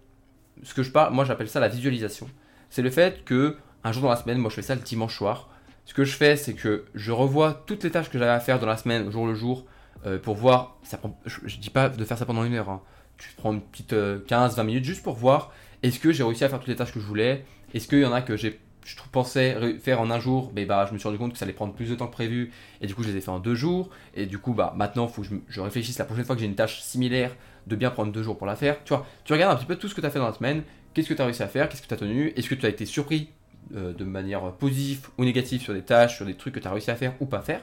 ce 0.63 0.73
que 0.73 0.83
je 0.83 0.91
parle, 0.91 1.13
moi 1.13 1.25
j'appelle 1.25 1.49
ça 1.49 1.59
la 1.59 1.67
visualisation. 1.67 2.29
C'est 2.69 2.81
le 2.81 2.89
fait 2.89 3.25
que 3.25 3.57
un 3.83 3.91
jour 3.91 4.03
dans 4.03 4.09
la 4.09 4.15
semaine, 4.15 4.37
moi 4.37 4.49
je 4.49 4.55
fais 4.55 4.61
ça 4.61 4.75
le 4.75 4.81
dimanche 4.81 5.17
soir, 5.17 5.49
ce 5.85 5.93
que 5.93 6.03
je 6.03 6.15
fais, 6.15 6.35
c'est 6.35 6.53
que 6.53 6.85
je 6.93 7.11
revois 7.11 7.63
toutes 7.65 7.83
les 7.83 7.91
tâches 7.91 8.09
que 8.09 8.17
j'avais 8.17 8.31
à 8.31 8.39
faire 8.39 8.59
dans 8.59 8.67
la 8.67 8.77
semaine, 8.77 9.11
jour 9.11 9.27
le 9.27 9.35
jour, 9.35 9.65
euh, 10.05 10.19
pour 10.19 10.35
voir. 10.35 10.77
Je, 11.25 11.39
ne 11.41 11.61
dis 11.61 11.69
pas 11.69 11.89
de 11.89 12.03
faire 12.03 12.17
ça 12.17 12.25
pendant 12.25 12.43
une 12.43 12.53
heure. 12.53 12.69
Hein. 12.69 12.81
Tu 13.17 13.29
prends 13.37 13.53
une 13.53 13.61
petite 13.61 13.93
15-20 13.93 14.59
euh, 14.59 14.63
minutes 14.63 14.83
juste 14.83 15.03
pour 15.03 15.15
voir 15.15 15.51
est-ce 15.83 15.99
que 15.99 16.11
j'ai 16.11 16.23
réussi 16.23 16.43
à 16.43 16.49
faire 16.49 16.59
toutes 16.59 16.69
les 16.69 16.75
tâches 16.75 16.91
que 16.91 16.99
je 16.99 17.05
voulais? 17.05 17.45
Est-ce 17.73 17.87
qu'il 17.87 17.99
y 17.99 18.05
en 18.05 18.13
a 18.13 18.21
que 18.21 18.35
j'ai 18.35 18.59
je 18.85 18.95
pensais 19.11 19.79
faire 19.79 19.99
en 19.99 20.11
un 20.11 20.19
jour, 20.19 20.51
mais 20.55 20.65
bah, 20.65 20.85
je 20.87 20.93
me 20.93 20.99
suis 20.99 21.07
rendu 21.07 21.17
compte 21.17 21.33
que 21.33 21.39
ça 21.39 21.45
allait 21.45 21.53
prendre 21.53 21.73
plus 21.73 21.89
de 21.89 21.95
temps 21.95 22.05
que 22.05 22.11
prévu, 22.11 22.51
et 22.81 22.87
du 22.87 22.93
coup 22.93 23.01
je 23.01 23.09
les 23.09 23.17
ai 23.17 23.21
fait 23.21 23.31
en 23.31 23.39
deux 23.39 23.55
jours, 23.55 23.89
et 24.13 24.27
du 24.27 24.37
coup 24.37 24.53
bah, 24.53 24.75
maintenant 24.77 25.07
il 25.07 25.11
faut 25.11 25.23
que 25.23 25.27
je, 25.47 25.59
réfléchisse 25.59 25.97
la 25.97 26.05
prochaine 26.05 26.23
fois 26.23 26.35
que 26.35 26.41
j'ai 26.41 26.47
une 26.47 26.55
tâche 26.55 26.81
similaire, 26.81 27.35
de 27.65 27.75
bien 27.75 27.89
prendre 27.89 28.11
deux 28.11 28.21
jours 28.21 28.37
pour 28.37 28.45
la 28.45 28.55
faire. 28.55 28.83
Tu 28.83 28.93
vois, 28.93 29.07
tu 29.23 29.33
regardes 29.33 29.53
un 29.53 29.57
petit 29.57 29.65
peu 29.65 29.75
tout 29.75 29.87
ce 29.87 29.95
que 29.95 30.01
tu 30.01 30.07
as 30.07 30.11
fait 30.11 30.19
dans 30.19 30.27
la 30.27 30.33
semaine, 30.33 30.61
qu'est-ce 30.93 31.09
que 31.09 31.15
tu 31.15 31.21
as 31.21 31.25
réussi 31.25 31.41
à 31.41 31.47
faire, 31.47 31.67
qu'est-ce 31.67 31.81
que 31.81 31.87
tu 31.87 31.93
as 31.95 31.97
tenu, 31.97 32.31
est-ce 32.35 32.47
que 32.47 32.53
tu 32.53 32.65
as 32.67 32.69
été 32.69 32.85
surpris 32.85 33.29
euh, 33.73 33.93
de 33.93 34.03
manière 34.03 34.51
positive 34.53 35.07
ou 35.17 35.25
négative 35.25 35.61
sur 35.61 35.73
des 35.73 35.81
tâches, 35.81 36.17
sur 36.17 36.25
des 36.25 36.35
trucs 36.35 36.53
que 36.53 36.59
tu 36.59 36.67
as 36.67 36.71
réussi 36.71 36.91
à 36.91 36.95
faire 36.95 37.13
ou 37.19 37.25
pas 37.25 37.41
faire. 37.41 37.61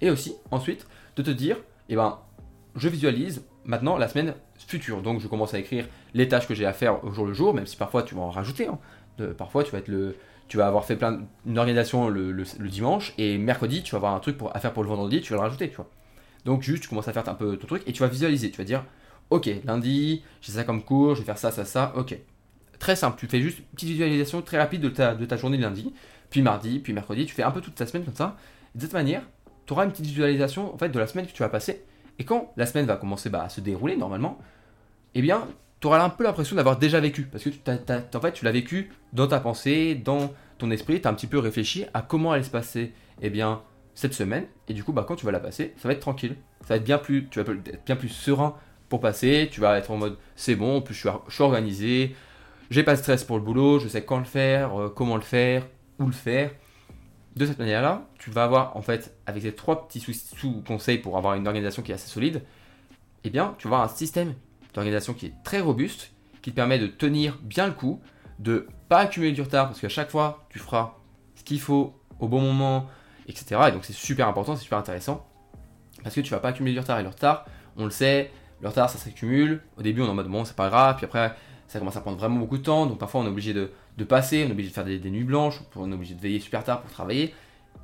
Et 0.00 0.10
aussi, 0.10 0.34
ensuite, 0.50 0.86
de 1.16 1.22
te 1.22 1.30
dire, 1.30 1.56
eh 1.88 1.96
ben, 1.96 2.18
je 2.74 2.88
visualise 2.88 3.44
maintenant 3.64 3.96
la 3.96 4.08
semaine 4.08 4.34
future. 4.66 5.02
Donc, 5.02 5.20
je 5.20 5.28
commence 5.28 5.54
à 5.54 5.58
écrire 5.58 5.86
les 6.14 6.28
tâches 6.28 6.48
que 6.48 6.54
j'ai 6.54 6.66
à 6.66 6.72
faire 6.72 7.04
au 7.04 7.12
jour 7.12 7.26
le 7.26 7.34
jour, 7.34 7.54
même 7.54 7.66
si 7.66 7.76
parfois 7.76 8.02
tu 8.02 8.14
vas 8.14 8.22
en 8.22 8.30
rajouter. 8.30 8.66
Hein. 8.66 8.78
parfois, 9.38 9.64
tu 9.64 9.70
vas 9.70 9.78
être 9.78 9.88
le, 9.88 10.16
tu 10.48 10.56
vas 10.56 10.66
avoir 10.66 10.84
fait 10.84 10.96
plein 10.96 11.20
une 11.46 11.58
organisation 11.58 12.08
le, 12.08 12.44
dimanche 12.68 13.14
et 13.18 13.38
mercredi, 13.38 13.82
tu 13.82 13.92
vas 13.92 13.98
avoir 13.98 14.14
un 14.14 14.20
truc 14.20 14.38
à 14.52 14.60
faire 14.60 14.72
pour 14.72 14.82
le 14.82 14.88
vendredi, 14.88 15.20
tu 15.20 15.32
vas 15.32 15.38
le 15.38 15.42
rajouter, 15.42 15.68
tu 15.68 15.76
vois. 15.76 15.88
Donc, 16.44 16.62
juste, 16.62 16.82
tu 16.82 16.88
commences 16.88 17.08
à 17.08 17.12
faire 17.12 17.28
un 17.28 17.34
peu 17.34 17.56
ton 17.56 17.66
truc 17.66 17.82
et 17.86 17.92
tu 17.92 18.00
vas 18.00 18.08
visualiser. 18.08 18.50
Tu 18.50 18.58
vas 18.58 18.64
dire, 18.64 18.84
ok, 19.30 19.48
lundi, 19.64 20.24
j'ai 20.40 20.52
ça 20.52 20.64
comme 20.64 20.82
cours, 20.82 21.14
je 21.14 21.20
vais 21.20 21.26
faire 21.26 21.38
ça, 21.38 21.50
ça, 21.50 21.64
ça, 21.64 21.92
ok. 21.96 22.18
Très 22.82 22.96
simple, 22.96 23.16
tu 23.16 23.28
fais 23.28 23.40
juste 23.40 23.60
une 23.60 23.64
petite 23.66 23.90
visualisation 23.90 24.42
très 24.42 24.58
rapide 24.58 24.80
de 24.80 24.88
ta, 24.88 25.36
journée 25.36 25.56
lundi, 25.56 25.94
puis 26.30 26.42
mardi, 26.42 26.80
puis 26.80 26.92
mercredi, 26.92 27.26
tu 27.26 27.32
fais 27.32 27.44
un 27.44 27.52
peu 27.52 27.60
toute 27.60 27.76
ta 27.76 27.86
semaine 27.86 28.04
comme 28.04 28.16
ça. 28.16 28.36
de 28.74 28.80
cette 28.80 28.92
manière, 28.92 29.22
tu 29.66 29.72
auras 29.72 29.84
une 29.84 29.92
petite 29.92 30.06
visualisation 30.06 30.74
en 30.74 30.76
fait 30.76 30.88
de 30.88 30.98
la 30.98 31.06
semaine 31.06 31.28
que 31.28 31.30
tu 31.30 31.44
vas 31.44 31.48
passer. 31.48 31.84
Et 32.18 32.24
quand 32.24 32.52
la 32.56 32.66
semaine 32.66 32.86
va 32.86 32.96
commencer 32.96 33.30
bah, 33.30 33.44
à 33.44 33.48
se 33.48 33.60
dérouler 33.60 33.94
normalement, 33.94 34.36
eh 35.14 35.22
bien, 35.22 35.46
tu 35.78 35.86
auras 35.86 36.02
un 36.02 36.08
peu 36.08 36.24
l'impression 36.24 36.56
d'avoir 36.56 36.76
déjà 36.76 36.98
vécu. 36.98 37.22
Parce 37.22 37.44
que 37.44 37.50
tu, 37.50 37.60
en 37.70 38.20
fait, 38.20 38.32
tu 38.32 38.44
l'as 38.44 38.50
vécu 38.50 38.90
dans 39.12 39.28
ta 39.28 39.38
pensée, 39.38 39.94
dans 39.94 40.32
ton 40.58 40.68
esprit, 40.72 41.00
tu 41.00 41.06
as 41.06 41.10
un 41.12 41.14
petit 41.14 41.28
peu 41.28 41.38
réfléchi 41.38 41.84
à 41.94 42.02
comment 42.02 42.32
allait 42.32 42.42
se 42.42 42.50
passer 42.50 42.92
eh 43.20 43.30
bien, 43.30 43.62
cette 43.94 44.14
semaine. 44.14 44.46
Et 44.66 44.74
du 44.74 44.82
coup, 44.82 44.92
bah, 44.92 45.04
quand 45.06 45.14
tu 45.14 45.24
vas 45.24 45.30
la 45.30 45.38
passer, 45.38 45.72
ça 45.76 45.86
va 45.86 45.94
être 45.94 46.00
tranquille. 46.00 46.34
Ça 46.62 46.70
va 46.70 46.76
être 46.78 46.84
bien 46.84 46.98
plus, 46.98 47.28
tu 47.30 47.40
vas 47.40 47.48
être 47.52 47.84
bien 47.86 47.94
plus 47.94 48.08
serein 48.08 48.56
pour 48.88 48.98
passer. 48.98 49.48
Tu 49.52 49.60
vas 49.60 49.78
être 49.78 49.92
en 49.92 49.98
mode 49.98 50.18
c'est 50.34 50.56
bon, 50.56 50.82
plus 50.82 50.96
je 50.96 51.08
suis 51.28 51.42
organisé, 51.44 52.16
j'ai 52.72 52.82
pas 52.82 52.94
de 52.94 53.00
stress 53.00 53.22
pour 53.22 53.36
le 53.36 53.42
boulot, 53.42 53.78
je 53.78 53.88
sais 53.88 54.02
quand 54.02 54.18
le 54.18 54.24
faire, 54.24 54.80
euh, 54.80 54.88
comment 54.88 55.16
le 55.16 55.22
faire, 55.22 55.66
où 55.98 56.06
le 56.06 56.12
faire. 56.12 56.50
De 57.36 57.46
cette 57.46 57.58
manière-là, 57.58 58.08
tu 58.18 58.30
vas 58.30 58.44
avoir, 58.44 58.76
en 58.76 58.82
fait, 58.82 59.14
avec 59.26 59.42
ces 59.42 59.54
trois 59.54 59.86
petits 59.86 60.00
sous-conseils 60.00 60.98
pour 60.98 61.16
avoir 61.16 61.34
une 61.34 61.46
organisation 61.46 61.82
qui 61.82 61.92
est 61.92 61.94
assez 61.94 62.08
solide, 62.08 62.42
eh 63.24 63.30
bien, 63.30 63.54
tu 63.58 63.68
vas 63.68 63.76
avoir 63.76 63.90
un 63.90 63.94
système 63.94 64.34
d'organisation 64.74 65.14
qui 65.14 65.26
est 65.26 65.34
très 65.44 65.60
robuste, 65.60 66.12
qui 66.40 66.50
te 66.50 66.56
permet 66.56 66.78
de 66.78 66.86
tenir 66.86 67.38
bien 67.42 67.66
le 67.66 67.72
coup, 67.72 68.00
de 68.38 68.66
pas 68.88 69.00
accumuler 69.00 69.32
du 69.32 69.42
retard, 69.42 69.68
parce 69.68 69.80
qu'à 69.80 69.88
chaque 69.88 70.10
fois, 70.10 70.46
tu 70.50 70.58
feras 70.58 70.94
ce 71.34 71.44
qu'il 71.44 71.60
faut 71.60 71.94
au 72.20 72.28
bon 72.28 72.40
moment, 72.40 72.86
etc. 73.28 73.60
Et 73.68 73.72
donc, 73.72 73.84
c'est 73.84 73.92
super 73.92 74.28
important, 74.28 74.56
c'est 74.56 74.64
super 74.64 74.78
intéressant, 74.78 75.26
parce 76.02 76.14
que 76.14 76.20
tu 76.20 76.30
vas 76.30 76.40
pas 76.40 76.48
accumuler 76.48 76.74
du 76.74 76.80
retard. 76.80 76.98
Et 77.00 77.02
le 77.02 77.08
retard, 77.08 77.46
on 77.76 77.84
le 77.84 77.90
sait, 77.90 78.30
le 78.60 78.68
retard, 78.68 78.90
ça 78.90 78.98
s'accumule. 78.98 79.62
Au 79.78 79.82
début, 79.82 80.02
on 80.02 80.06
est 80.06 80.10
en 80.10 80.14
mode 80.14 80.28
bon, 80.28 80.44
c'est 80.44 80.56
pas 80.56 80.68
grave, 80.68 80.96
puis 80.96 81.06
après, 81.06 81.34
ça 81.72 81.78
commence 81.78 81.96
à 81.96 82.02
prendre 82.02 82.18
vraiment 82.18 82.38
beaucoup 82.38 82.58
de 82.58 82.62
temps, 82.62 82.84
donc 82.84 82.98
parfois 82.98 83.22
on 83.22 83.24
est 83.24 83.30
obligé 83.30 83.54
de, 83.54 83.70
passer, 84.04 84.44
on 84.44 84.48
est 84.48 84.52
obligé 84.52 84.68
de 84.68 84.74
faire 84.74 84.84
des, 84.84 84.98
nuits 85.10 85.24
blanches, 85.24 85.58
on 85.74 85.90
est 85.90 85.94
obligé 85.94 86.14
de 86.14 86.20
veiller 86.20 86.38
super 86.38 86.62
tard 86.64 86.82
pour 86.82 86.90
travailler. 86.90 87.32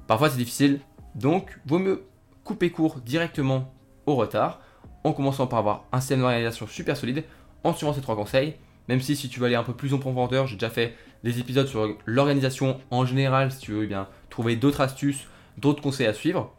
Parfois 0.06 0.28
c'est 0.28 0.36
difficile, 0.36 0.80
donc 1.14 1.58
vaut 1.64 1.78
mieux 1.78 2.04
couper 2.44 2.68
court 2.70 3.00
directement 3.00 3.72
au 4.04 4.14
retard, 4.14 4.60
en 5.04 5.14
commençant 5.14 5.46
par 5.46 5.60
avoir 5.60 5.84
un 5.90 6.00
système 6.00 6.20
d'organisation 6.20 6.66
super 6.66 6.98
solide, 6.98 7.24
en 7.64 7.72
suivant 7.72 7.94
ces 7.94 8.02
trois 8.02 8.14
conseils. 8.14 8.56
Même 8.88 9.00
si 9.00 9.16
si 9.16 9.30
tu 9.30 9.40
veux 9.40 9.46
aller 9.46 9.54
un 9.54 9.64
peu 9.64 9.72
plus 9.72 9.94
en 9.94 9.98
profondeur, 9.98 10.46
j'ai 10.46 10.56
déjà 10.56 10.68
fait 10.68 10.94
des 11.24 11.40
épisodes 11.40 11.66
sur 11.66 11.96
l'organisation 12.04 12.78
en 12.90 13.06
général, 13.06 13.50
si 13.50 13.58
tu 13.58 13.72
veux 13.72 13.86
bien 13.86 14.06
trouver 14.28 14.56
d'autres 14.56 14.82
astuces, 14.82 15.26
d'autres 15.56 15.80
conseils 15.80 16.06
à 16.06 16.12
suivre. 16.12 16.54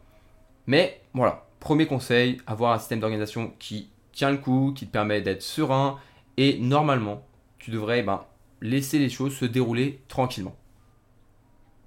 Mais 0.66 1.00
voilà, 1.14 1.46
premier 1.60 1.86
conseil, 1.86 2.38
avoir 2.48 2.72
un 2.72 2.78
système 2.78 2.98
d'organisation 2.98 3.52
qui 3.60 3.88
tient 4.12 4.32
le 4.32 4.38
coup, 4.38 4.72
qui 4.74 4.88
te 4.88 4.90
permet 4.90 5.20
d'être 5.20 5.42
serein, 5.42 5.98
et 6.36 6.58
normalement, 6.58 7.26
tu 7.58 7.70
devrais 7.70 8.02
ben, 8.02 8.24
laisser 8.60 8.98
les 8.98 9.10
choses 9.10 9.36
se 9.36 9.44
dérouler 9.44 10.00
tranquillement. 10.08 10.56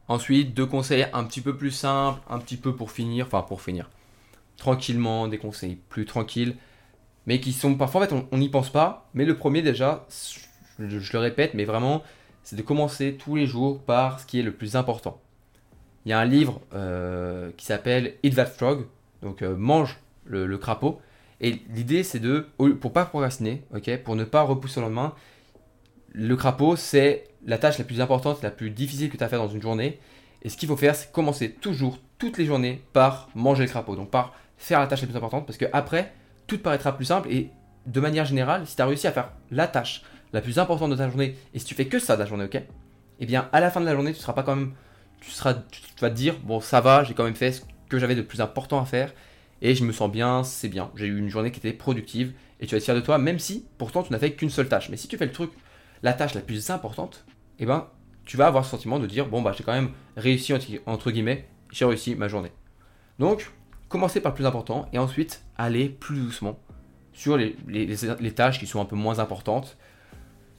Ensuite, 0.08 0.54
deux 0.54 0.66
conseils 0.66 1.08
un 1.14 1.24
petit 1.24 1.42
peu 1.42 1.56
plus 1.56 1.72
simples, 1.72 2.22
un 2.30 2.40
petit 2.40 2.58
peu 2.58 2.76
pour 2.76 2.92
finir, 2.92 3.28
enfin 3.28 3.42
pour 3.42 3.62
finir. 3.62 3.90
Tranquillement, 4.58 5.28
des 5.28 5.38
conseils 5.38 5.78
plus 5.90 6.06
tranquilles, 6.06 6.56
mais 7.26 7.40
qui 7.40 7.54
sont 7.54 7.76
parfois 7.76 8.04
en 8.04 8.08
fait 8.08 8.26
on 8.32 8.38
n'y 8.38 8.50
pense 8.50 8.70
pas. 8.70 9.10
Mais 9.14 9.26
le 9.26 9.38
premier 9.38 9.62
déjà, 9.62 10.06
je, 10.80 11.14
le 11.14 11.20
répète, 11.20 11.54
mais 11.54 11.66
vraiment, 11.66 12.04
c'est 12.44 12.56
de 12.56 12.62
commencer 12.62 13.16
tous 13.18 13.36
les 13.36 13.48
jours 13.48 13.82
par 13.82 14.20
ce 14.20 14.26
qui 14.26 14.40
est 14.40 14.44
le 14.44 14.54
plus 14.54 14.76
important. 14.76 15.20
Il 16.06 16.10
y 16.10 16.14
a 16.14 16.20
un 16.20 16.26
livre 16.26 16.62
euh, 16.74 17.52
qui 17.56 17.66
s'appelle 17.66 18.16
Eat 18.24 18.36
That 18.36 18.48
Frog, 18.48 18.86
donc 19.22 19.42
euh, 19.42 19.56
mange 19.56 20.00
le, 20.26 20.58
crapaud. 20.58 21.00
Et 21.44 21.62
l'idée, 21.76 22.04
c'est 22.04 22.20
de, 22.20 22.48
pour 22.80 22.94
pas 22.94 23.04
procrastiner, 23.04 23.64
ok, 23.76 23.98
pour 23.98 24.16
ne 24.16 24.24
pas 24.24 24.42
repousser 24.44 24.80
le 24.80 24.86
lendemain, 24.86 25.14
le 26.14 26.36
crapaud, 26.38 26.78
c'est 26.78 27.26
la 27.46 27.58
tâche 27.58 27.78
la 27.78 27.84
plus 27.84 28.00
importante, 28.00 28.42
la 28.42 28.50
plus 28.50 28.70
difficile 28.70 29.10
que 29.10 29.18
tu 29.18 29.24
as 29.24 29.26
à 29.26 29.30
faire 29.30 29.40
dans 29.40 29.50
une 29.50 29.62
journée. 29.62 30.00
Et 30.42 30.50
ce 30.50 30.56
qu'il 30.56 30.70
faut 30.70 30.78
faire, 30.78 30.96
c'est 30.96 31.12
commencer 31.12 31.52
toujours, 31.52 32.00
toutes 32.18 32.38
les 32.38 32.46
journées, 32.46 32.82
par 32.94 33.30
manger 33.36 33.64
le 33.64 33.70
crapaud. 33.70 33.98
Donc 33.98 34.10
par 34.10 34.34
faire 34.58 34.80
la 34.80 34.88
tâche 34.88 35.02
la 35.02 35.08
plus 35.08 35.18
importante, 35.18 35.46
parce 35.46 35.58
que 35.58 35.66
après, 35.74 36.14
tout 36.48 36.56
te 36.56 36.62
paraîtra 36.62 36.96
plus 36.96 37.06
simple. 37.06 37.30
Et 37.30 37.50
de 37.88 38.00
manière 38.00 38.24
générale, 38.24 38.66
si 38.66 38.78
tu 38.78 38.82
as 38.82 38.86
réussi 38.86 39.08
à 39.08 39.12
faire 39.12 39.34
la 39.52 39.68
tâche 39.68 40.04
la 40.32 40.40
plus 40.40 40.60
importante 40.60 40.92
de 40.92 40.96
ta 40.96 41.10
journée, 41.10 41.36
et 41.54 41.60
si 41.60 41.66
tu 41.66 41.76
fais 41.76 41.88
que 41.88 42.00
ça 42.00 42.16
de 42.16 42.22
la 42.22 42.26
journée, 42.26 42.46
ok 42.46 42.62
Eh 43.20 43.26
bien, 43.26 43.50
à 43.52 43.60
la 43.60 43.70
fin 43.70 43.82
de 43.82 43.86
la 43.86 43.94
journée, 43.94 44.14
tu 44.14 44.20
seras 44.22 44.34
pas 44.34 44.44
quand 44.44 44.56
même. 44.56 44.72
Tu, 45.20 45.30
seras, 45.30 45.56
tu 45.56 45.82
vas 46.00 46.10
te 46.10 46.16
dire, 46.16 46.36
bon, 46.42 46.62
ça 46.62 46.80
va, 46.80 47.04
j'ai 47.04 47.14
quand 47.14 47.26
même 47.26 47.36
fait 47.36 47.52
ce 47.52 47.62
que 47.90 48.00
j'avais 48.00 48.16
de 48.16 48.22
plus 48.22 48.40
important 48.40 48.80
à 48.80 48.86
faire, 48.86 49.14
et 49.64 49.76
je 49.76 49.86
me 49.86 49.94
sens 49.94 50.12
bien, 50.12 50.44
c'est 50.44 50.68
bien. 50.68 50.92
J'ai 50.96 51.08
eu 51.08 51.18
une 51.18 51.30
journée 51.30 51.50
qui 51.50 51.60
était 51.60 51.72
productive, 51.72 52.34
et 52.60 52.68
tu 52.68 52.76
vas 52.76 52.78
être 52.78 52.84
fier 52.84 52.96
de 52.96 53.00
toi, 53.00 53.18
même 53.18 53.40
si 53.40 53.66
pourtant 53.78 54.04
tu 54.04 54.12
n'as 54.12 54.20
fait 54.20 54.34
qu'une 54.34 54.50
seule 54.50 54.68
tâche. 54.68 54.90
Mais 54.90 54.98
si 54.98 55.08
tu 55.08 55.18
fais 55.18 55.26
le 55.26 55.32
truc, 55.32 55.52
la 56.04 56.12
tâche 56.12 56.34
la 56.34 56.42
plus 56.42 56.70
importante, 56.70 57.26
eh 57.60 57.66
ben, 57.66 57.88
tu 58.26 58.36
vas 58.36 58.48
avoir 58.48 58.66
ce 58.66 58.72
sentiment 58.72 59.00
de 59.00 59.08
dire, 59.08 59.26
bon, 59.26 59.42
bah, 59.42 59.54
j'ai 59.58 59.64
quand 59.64 59.74
même 59.74 59.92
réussi, 60.18 60.54
entre 60.86 61.12
guillemets, 61.12 61.48
j'ai 61.72 61.86
réussi 61.86 62.14
ma 62.14 62.28
journée. 62.28 62.52
Donc, 63.20 63.52
commencer 63.88 64.20
par 64.20 64.34
le 64.34 64.36
plus 64.36 64.46
important, 64.46 64.90
et 64.92 65.00
ensuite 65.00 65.46
aller 65.58 65.88
plus 65.88 66.20
doucement 66.20 66.60
sur 67.14 67.38
les, 67.38 67.56
les, 67.68 68.32
tâches 68.34 68.60
qui 68.60 68.68
sont 68.68 68.82
un 68.82 68.86
peu 68.86 68.98
moins 68.98 69.20
importantes, 69.20 69.78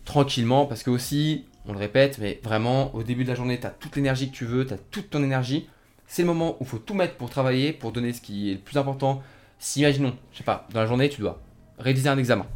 tranquillement, 0.07 0.65
parce 0.65 0.83
que 0.83 0.89
aussi, 0.89 1.45
on 1.67 1.75
le 1.75 1.79
répète, 1.79 2.17
mais 2.19 2.41
vraiment, 2.43 2.95
au 2.95 3.03
début 3.03 3.25
de 3.25 3.29
la 3.29 3.35
journée, 3.35 3.61
tu 3.61 3.67
as 3.67 3.71
toute 3.71 3.97
l'énergie 3.97 4.31
que 4.31 4.37
tu 4.37 4.47
veux, 4.47 4.67
tu 4.67 4.73
as 4.73 4.79
toute 4.79 5.11
ton 5.11 5.23
énergie. 5.23 5.69
C'est 6.15 6.23
le 6.23 6.29
moment 6.29 6.53
où 6.53 6.57
il 6.61 6.67
faut 6.69 6.79
tout 6.79 6.95
mettre 6.95 7.17
pour 7.17 7.29
travailler, 7.29 7.73
pour 7.73 7.91
donner 7.91 8.13
ce 8.13 8.21
qui 8.21 8.53
est 8.53 8.55
le 8.55 8.61
plus 8.61 8.79
important. 8.79 9.21
Si, 9.59 9.81
imaginons, 9.81 10.17
je 10.31 10.39
sais 10.39 10.45
pas, 10.45 10.69
dans 10.73 10.79
la 10.79 10.87
journée, 10.87 11.09
tu 11.09 11.21
dois 11.21 11.41
réviser 11.77 12.09
un 12.09 12.17
examen, 12.17 12.47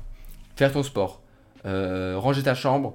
faire 0.54 0.70
ton 0.70 0.84
sport, 0.84 1.22
euh, 1.66 2.14
ranger 2.18 2.44
ta 2.44 2.54
chambre, 2.54 2.94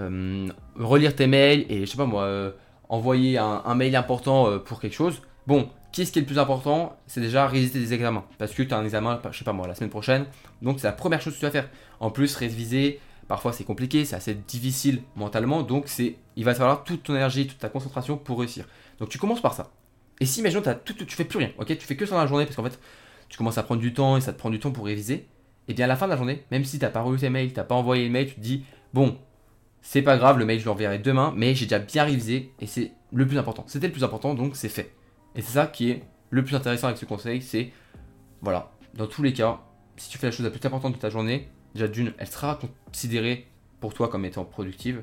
euh, 0.00 0.46
relire 0.76 1.16
tes 1.16 1.26
mails 1.26 1.64
et, 1.70 1.86
je 1.86 1.90
sais 1.90 1.96
pas 1.96 2.04
moi, 2.04 2.24
euh, 2.24 2.52
envoyer 2.90 3.38
un, 3.38 3.74
mail 3.74 3.96
important 3.96 4.58
pour 4.58 4.78
quelque 4.78 4.92
chose. 4.92 5.22
Bon, 5.46 5.70
Qu'est-ce 5.90 6.12
qui 6.12 6.18
est 6.18 6.22
le 6.22 6.26
plus 6.26 6.38
important? 6.38 6.98
C'est 7.06 7.22
déjà 7.22 7.46
réviser 7.46 7.78
des 7.80 7.94
examens. 7.94 8.26
Parce 8.36 8.52
que 8.52 8.62
tu 8.62 8.74
as 8.74 8.76
un 8.76 8.84
examen, 8.84 9.18
je 9.30 9.38
sais 9.38 9.44
pas 9.44 9.54
moi, 9.54 9.66
la 9.66 9.74
semaine 9.74 9.88
prochaine. 9.88 10.26
Donc 10.60 10.80
c'est 10.80 10.86
la 10.86 10.92
première 10.92 11.22
chose 11.22 11.32
que 11.32 11.38
tu 11.38 11.46
vas 11.46 11.50
faire. 11.50 11.70
En 12.00 12.10
plus, 12.10 12.36
réviser, 12.36 13.00
parfois 13.26 13.54
c'est 13.54 13.64
compliqué, 13.64 14.04
c'est 14.04 14.16
assez 14.16 14.34
difficile 14.34 15.00
mentalement. 15.16 15.62
Donc 15.62 15.84
c'est, 15.86 16.16
il 16.36 16.44
va 16.44 16.52
te 16.52 16.58
falloir 16.58 16.84
toute 16.84 17.04
ton 17.04 17.14
énergie, 17.14 17.46
toute 17.46 17.58
ta 17.58 17.70
concentration 17.70 18.18
pour 18.18 18.40
réussir. 18.40 18.66
Donc 18.98 19.08
tu 19.08 19.16
commences 19.16 19.40
par 19.40 19.54
ça. 19.54 19.70
Et 20.20 20.26
si, 20.26 20.40
imaginons, 20.40 20.66
as 20.66 20.74
tout, 20.74 20.94
tu 20.94 21.16
fais 21.16 21.24
plus 21.24 21.38
rien, 21.38 21.50
ok? 21.58 21.66
Tu 21.66 21.86
fais 21.86 21.96
que 21.96 22.06
ça 22.06 22.14
dans 22.14 22.20
la 22.20 22.26
journée 22.26 22.44
parce 22.44 22.56
qu'en 22.56 22.64
fait, 22.64 22.78
tu 23.28 23.36
commences 23.36 23.58
à 23.58 23.62
prendre 23.62 23.80
du 23.80 23.92
temps 23.92 24.16
et 24.16 24.20
ça 24.20 24.32
te 24.32 24.38
prend 24.38 24.50
du 24.50 24.58
temps 24.58 24.70
pour 24.70 24.86
réviser. 24.86 25.26
Et 25.68 25.74
bien 25.74 25.86
à 25.86 25.88
la 25.88 25.96
fin 25.96 26.06
de 26.06 26.10
la 26.10 26.16
journée, 26.16 26.44
même 26.50 26.64
si 26.64 26.78
tu 26.78 26.84
n'as 26.84 26.90
pas 26.90 27.00
relu 27.00 27.18
tes 27.18 27.30
mails, 27.30 27.48
tu 27.48 27.56
n'as 27.56 27.64
pas 27.64 27.74
envoyé 27.74 28.04
le 28.04 28.10
mail, 28.10 28.28
tu 28.28 28.34
te 28.34 28.40
dis, 28.40 28.64
bon, 28.92 29.18
c'est 29.80 30.02
pas 30.02 30.16
grave, 30.16 30.38
le 30.38 30.44
mail 30.44 30.60
je 30.60 30.64
le 30.64 30.70
reverrai 30.70 30.98
demain, 30.98 31.32
mais 31.36 31.54
j'ai 31.54 31.66
déjà 31.66 31.78
bien 31.78 32.04
révisé 32.04 32.52
et 32.60 32.66
c'est 32.66 32.92
le 33.12 33.26
plus 33.26 33.38
important. 33.38 33.64
C'était 33.66 33.86
le 33.86 33.92
plus 33.92 34.04
important, 34.04 34.34
donc 34.34 34.56
c'est 34.56 34.68
fait. 34.68 34.92
Et 35.34 35.42
c'est 35.42 35.52
ça 35.52 35.66
qui 35.66 35.90
est 35.90 36.02
le 36.30 36.44
plus 36.44 36.54
intéressant 36.54 36.88
avec 36.88 36.98
ce 36.98 37.04
conseil, 37.06 37.42
c'est, 37.42 37.70
voilà, 38.40 38.72
dans 38.94 39.06
tous 39.06 39.22
les 39.22 39.32
cas, 39.32 39.60
si 39.96 40.10
tu 40.10 40.18
fais 40.18 40.26
la 40.26 40.32
chose 40.32 40.44
la 40.44 40.50
plus 40.50 40.64
importante 40.64 40.94
de 40.94 40.98
ta 40.98 41.10
journée, 41.10 41.48
déjà 41.74 41.88
d'une, 41.88 42.12
elle 42.18 42.26
sera 42.26 42.58
considérée 42.86 43.48
pour 43.80 43.94
toi 43.94 44.08
comme 44.08 44.24
étant 44.24 44.44
productive. 44.44 45.02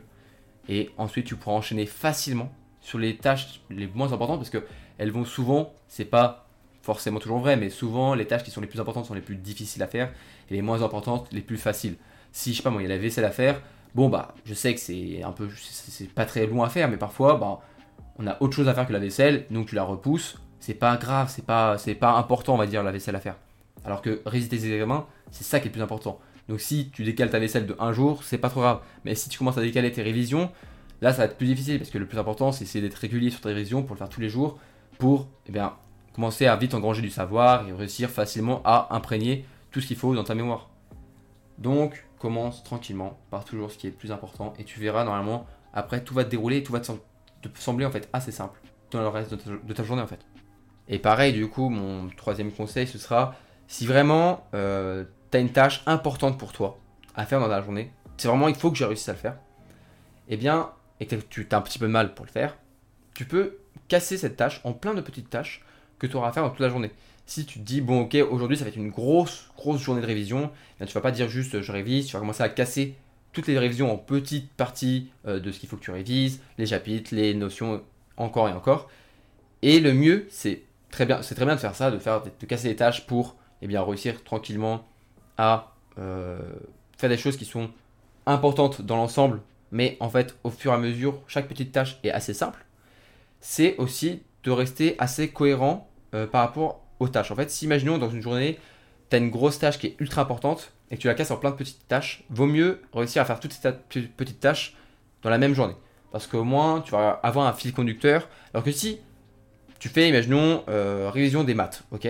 Et 0.69 0.89
ensuite, 0.97 1.25
tu 1.25 1.35
pourras 1.35 1.55
enchaîner 1.55 1.85
facilement 1.85 2.51
sur 2.81 2.97
les 2.97 3.17
tâches 3.17 3.61
les 3.69 3.87
moins 3.87 4.13
importantes 4.13 4.39
parce 4.39 4.49
que 4.49 4.63
elles 5.01 5.11
vont 5.11 5.25
souvent, 5.25 5.73
c'est 5.87 6.05
pas 6.05 6.47
forcément 6.83 7.19
toujours 7.19 7.39
vrai, 7.39 7.57
mais 7.57 7.69
souvent 7.69 8.13
les 8.13 8.25
tâches 8.25 8.43
qui 8.43 8.51
sont 8.51 8.61
les 8.61 8.67
plus 8.67 8.79
importantes 8.79 9.05
sont 9.05 9.13
les 9.13 9.21
plus 9.21 9.35
difficiles 9.35 9.81
à 9.81 9.87
faire 9.87 10.11
et 10.49 10.53
les 10.53 10.61
moins 10.61 10.83
importantes 10.83 11.27
les 11.31 11.41
plus 11.41 11.57
faciles. 11.57 11.95
Si 12.31 12.51
je 12.51 12.57
sais 12.57 12.63
pas 12.63 12.69
moi, 12.69 12.81
il 12.81 12.87
y 12.87 12.91
a 12.91 12.95
la 12.95 13.01
vaisselle 13.01 13.25
à 13.25 13.31
faire, 13.31 13.61
bon 13.95 14.09
bah 14.09 14.35
je 14.45 14.53
sais 14.53 14.73
que 14.73 14.79
c'est 14.79 15.23
un 15.23 15.31
peu 15.31 15.49
c'est 15.59 16.07
pas 16.09 16.25
très 16.25 16.45
long 16.45 16.61
à 16.63 16.69
faire, 16.69 16.87
mais 16.87 16.97
parfois 16.97 17.35
bah 17.35 17.59
on 18.19 18.27
a 18.27 18.37
autre 18.41 18.55
chose 18.55 18.67
à 18.67 18.75
faire 18.75 18.87
que 18.87 18.93
la 18.93 18.99
vaisselle, 18.99 19.47
donc 19.49 19.67
tu 19.67 19.75
la 19.75 19.83
repousses. 19.83 20.37
C'est 20.59 20.75
pas 20.75 20.95
grave, 20.97 21.31
c'est 21.33 21.43
pas, 21.43 21.79
c'est 21.79 21.95
pas 21.95 22.11
important, 22.11 22.53
on 22.53 22.57
va 22.57 22.67
dire, 22.67 22.83
la 22.83 22.91
vaisselle 22.91 23.15
à 23.15 23.19
faire. 23.19 23.37
Alors 23.83 24.03
que 24.03 24.21
résister 24.27 24.59
tes 24.59 24.71
examens, 24.71 25.07
c'est 25.31 25.43
ça 25.43 25.59
qui 25.59 25.65
est 25.65 25.69
le 25.69 25.73
plus 25.73 25.81
important. 25.81 26.19
Donc 26.47 26.61
si 26.61 26.91
tu 26.91 27.03
décales 27.03 27.31
ta 27.31 27.39
vaisselle 27.39 27.65
de 27.65 27.75
un 27.79 27.93
jour, 27.93 28.23
c'est 28.23 28.37
pas 28.37 28.49
trop 28.49 28.61
grave. 28.61 28.81
Mais 29.03 29.15
si 29.15 29.29
tu 29.29 29.39
commences 29.39 29.57
à 29.57 29.61
décaler 29.61 29.91
tes 29.91 30.03
révisions, 30.03 30.51
là 31.01 31.11
ça 31.11 31.19
va 31.19 31.25
être 31.25 31.37
plus 31.37 31.47
difficile 31.47 31.79
parce 31.79 31.89
que 31.89 31.97
le 31.97 32.05
plus 32.05 32.19
important 32.19 32.51
c'est 32.51 32.81
d'être 32.81 32.95
régulier 32.95 33.31
sur 33.31 33.41
tes 33.41 33.49
révisions 33.49 33.81
pour 33.81 33.95
le 33.95 33.97
faire 33.97 34.09
tous 34.09 34.21
les 34.21 34.29
jours 34.29 34.59
pour 35.01 35.27
eh 35.47 35.51
bien, 35.51 35.73
commencer 36.13 36.45
à 36.45 36.55
vite 36.55 36.75
engranger 36.75 37.01
du 37.01 37.09
savoir 37.09 37.67
et 37.67 37.73
réussir 37.73 38.07
facilement 38.11 38.61
à 38.63 38.89
imprégner 38.91 39.45
tout 39.71 39.81
ce 39.81 39.87
qu'il 39.87 39.97
faut 39.97 40.13
dans 40.13 40.23
ta 40.23 40.35
mémoire. 40.35 40.69
Donc 41.57 42.05
commence 42.19 42.63
tranquillement 42.63 43.17
par 43.31 43.43
toujours 43.43 43.71
ce 43.71 43.79
qui 43.79 43.87
est 43.87 43.89
le 43.89 43.95
plus 43.95 44.11
important 44.11 44.53
et 44.59 44.63
tu 44.63 44.79
verras 44.79 45.03
normalement 45.03 45.47
après 45.73 46.03
tout 46.03 46.13
va 46.13 46.23
te 46.23 46.29
dérouler 46.29 46.57
et 46.57 46.63
tout 46.63 46.71
va 46.71 46.81
te 46.81 46.91
sembler 47.55 47.87
en 47.87 47.89
fait 47.89 48.09
assez 48.13 48.31
simple 48.31 48.61
dans 48.91 49.01
le 49.01 49.07
reste 49.07 49.33
de 49.33 49.73
ta, 49.73 49.83
journée 49.83 50.03
en 50.03 50.07
fait. 50.07 50.23
Et 50.87 50.99
pareil, 50.99 51.33
du 51.33 51.49
coup, 51.49 51.69
mon 51.69 52.07
troisième 52.09 52.51
conseil, 52.51 52.85
ce 52.85 52.99
sera 52.99 53.33
si 53.67 53.87
vraiment 53.87 54.45
euh, 54.53 55.05
tu 55.31 55.37
as 55.37 55.39
une 55.39 55.51
tâche 55.51 55.81
importante 55.87 56.37
pour 56.37 56.53
toi 56.53 56.77
à 57.15 57.25
faire 57.25 57.39
dans 57.39 57.47
la 57.47 57.63
journée, 57.63 57.91
c'est 58.17 58.27
vraiment 58.27 58.49
il 58.49 58.55
faut 58.55 58.69
que 58.69 58.77
je 58.77 58.85
réussisse 58.85 59.09
à 59.09 59.13
le 59.13 59.17
faire, 59.17 59.39
et 60.27 60.35
eh 60.35 60.37
bien, 60.37 60.69
et 60.99 61.07
que 61.07 61.15
tu 61.15 61.47
as 61.49 61.57
un 61.57 61.61
petit 61.61 61.79
peu 61.79 61.87
de 61.87 61.91
mal 61.91 62.13
pour 62.13 62.23
le 62.23 62.31
faire, 62.31 62.55
tu 63.15 63.25
peux 63.25 63.60
casser 63.91 64.17
cette 64.17 64.37
tâche 64.37 64.61
en 64.63 64.71
plein 64.71 64.93
de 64.93 65.01
petites 65.01 65.29
tâches 65.29 65.65
que 65.99 66.07
tu 66.07 66.15
auras 66.15 66.29
à 66.29 66.31
faire 66.31 66.43
dans 66.43 66.49
toute 66.49 66.61
la 66.61 66.69
journée. 66.69 66.91
Si 67.25 67.45
tu 67.45 67.59
te 67.59 67.65
dis, 67.65 67.81
bon, 67.81 68.03
ok, 68.03 68.15
aujourd'hui 68.31 68.55
ça 68.55 68.63
va 68.63 68.69
être 68.69 68.77
une 68.77 68.89
grosse, 68.89 69.49
grosse 69.57 69.81
journée 69.81 69.99
de 69.99 70.05
révision, 70.05 70.49
eh 70.79 70.85
tu 70.85 70.93
vas 70.93 71.01
pas 71.01 71.11
dire 71.11 71.27
juste 71.27 71.59
je 71.59 71.71
révise, 71.73 72.05
tu 72.05 72.13
vas 72.13 72.19
commencer 72.19 72.41
à 72.41 72.47
casser 72.47 72.95
toutes 73.33 73.47
les 73.47 73.59
révisions 73.59 73.91
en 73.91 73.97
petites 73.97 74.49
parties 74.53 75.11
euh, 75.27 75.41
de 75.41 75.51
ce 75.51 75.59
qu'il 75.59 75.67
faut 75.67 75.75
que 75.75 75.83
tu 75.83 75.91
révises, 75.91 76.39
les 76.57 76.67
chapitres, 76.67 77.13
les 77.13 77.33
notions, 77.33 77.83
encore 78.15 78.47
et 78.47 78.53
encore. 78.53 78.89
Et 79.61 79.81
le 79.81 79.93
mieux, 79.93 80.25
c'est 80.29 80.61
très 80.89 81.05
bien, 81.05 81.21
c'est 81.21 81.35
très 81.35 81.45
bien 81.45 81.55
de 81.55 81.59
faire 81.59 81.75
ça, 81.75 81.91
de 81.91 81.99
faire, 81.99 82.23
de 82.23 82.45
casser 82.45 82.69
les 82.69 82.77
tâches 82.77 83.05
pour, 83.05 83.35
eh 83.61 83.67
bien, 83.67 83.83
réussir 83.83 84.23
tranquillement 84.23 84.87
à 85.37 85.73
euh, 85.99 86.39
faire 86.97 87.09
des 87.09 87.17
choses 87.17 87.35
qui 87.35 87.45
sont 87.45 87.69
importantes 88.25 88.81
dans 88.81 88.95
l'ensemble, 88.95 89.41
mais 89.73 89.97
en 89.99 90.09
fait, 90.09 90.37
au 90.45 90.49
fur 90.49 90.71
et 90.71 90.75
à 90.75 90.77
mesure, 90.77 91.21
chaque 91.27 91.49
petite 91.49 91.73
tâche 91.73 91.99
est 92.05 92.11
assez 92.11 92.33
simple. 92.33 92.65
C'est 93.41 93.75
aussi 93.77 94.21
de 94.43 94.51
rester 94.51 94.95
assez 94.99 95.29
cohérent 95.29 95.89
euh, 96.13 96.27
par 96.27 96.41
rapport 96.41 96.83
aux 96.99 97.09
tâches. 97.09 97.31
En 97.31 97.35
fait, 97.35 97.49
si 97.49 97.65
imaginons 97.65 97.97
dans 97.97 98.09
une 98.09 98.21
journée, 98.21 98.59
tu 99.09 99.15
as 99.15 99.19
une 99.19 99.29
grosse 99.29 99.59
tâche 99.59 99.79
qui 99.79 99.87
est 99.87 99.95
ultra 99.99 100.21
importante, 100.21 100.71
et 100.89 100.97
que 100.97 101.01
tu 101.01 101.07
la 101.07 101.15
casses 101.15 101.31
en 101.31 101.37
plein 101.37 101.51
de 101.51 101.55
petites 101.55 101.87
tâches, 101.87 102.23
vaut 102.29 102.45
mieux 102.45 102.81
réussir 102.93 103.21
à 103.21 103.25
faire 103.25 103.39
toutes 103.39 103.53
ces 103.53 103.71
petites 104.01 104.39
tâches 104.39 104.75
dans 105.21 105.29
la 105.29 105.37
même 105.37 105.53
journée. 105.53 105.75
Parce 106.11 106.27
qu'au 106.27 106.43
moins, 106.43 106.81
tu 106.81 106.91
vas 106.91 107.19
avoir 107.23 107.47
un 107.47 107.53
fil 107.53 107.73
conducteur. 107.73 108.27
Alors 108.53 108.63
que 108.63 108.71
si 108.71 108.99
tu 109.79 109.89
fais, 109.89 110.09
imaginons, 110.09 110.63
euh, 110.69 111.09
révision 111.09 111.43
des 111.43 111.53
maths, 111.53 111.83
ok? 111.91 112.07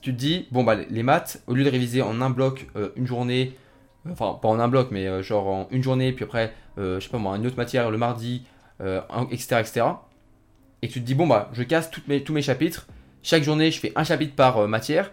Tu 0.00 0.12
te 0.12 0.18
dis, 0.18 0.48
bon, 0.50 0.64
bah, 0.64 0.76
les 0.76 1.02
maths, 1.02 1.42
au 1.46 1.54
lieu 1.54 1.64
de 1.64 1.70
réviser 1.70 2.02
en 2.02 2.20
un 2.22 2.30
bloc 2.30 2.66
euh, 2.74 2.88
une 2.96 3.06
journée, 3.06 3.54
enfin, 4.10 4.38
pas 4.40 4.48
en 4.48 4.58
un 4.58 4.68
bloc, 4.68 4.88
mais 4.90 5.22
genre 5.22 5.46
en 5.46 5.68
une 5.70 5.82
journée, 5.82 6.12
puis 6.12 6.24
après, 6.24 6.54
je 6.76 6.98
sais 7.00 7.08
pas 7.10 7.18
moi, 7.18 7.36
une 7.36 7.46
autre 7.46 7.56
matière 7.56 7.90
le 7.90 7.98
mardi, 7.98 8.44
etc., 9.30 9.60
etc. 9.60 9.82
Et 10.84 10.88
tu 10.88 11.00
te 11.00 11.06
dis, 11.06 11.14
bon, 11.14 11.26
bah, 11.26 11.50
je 11.54 11.62
casse 11.62 11.90
tous 11.90 12.32
mes 12.32 12.42
chapitres. 12.42 12.86
Chaque 13.22 13.42
journée, 13.42 13.70
je 13.70 13.80
fais 13.80 13.92
un 13.96 14.04
chapitre 14.04 14.34
par 14.34 14.68
matière 14.68 15.10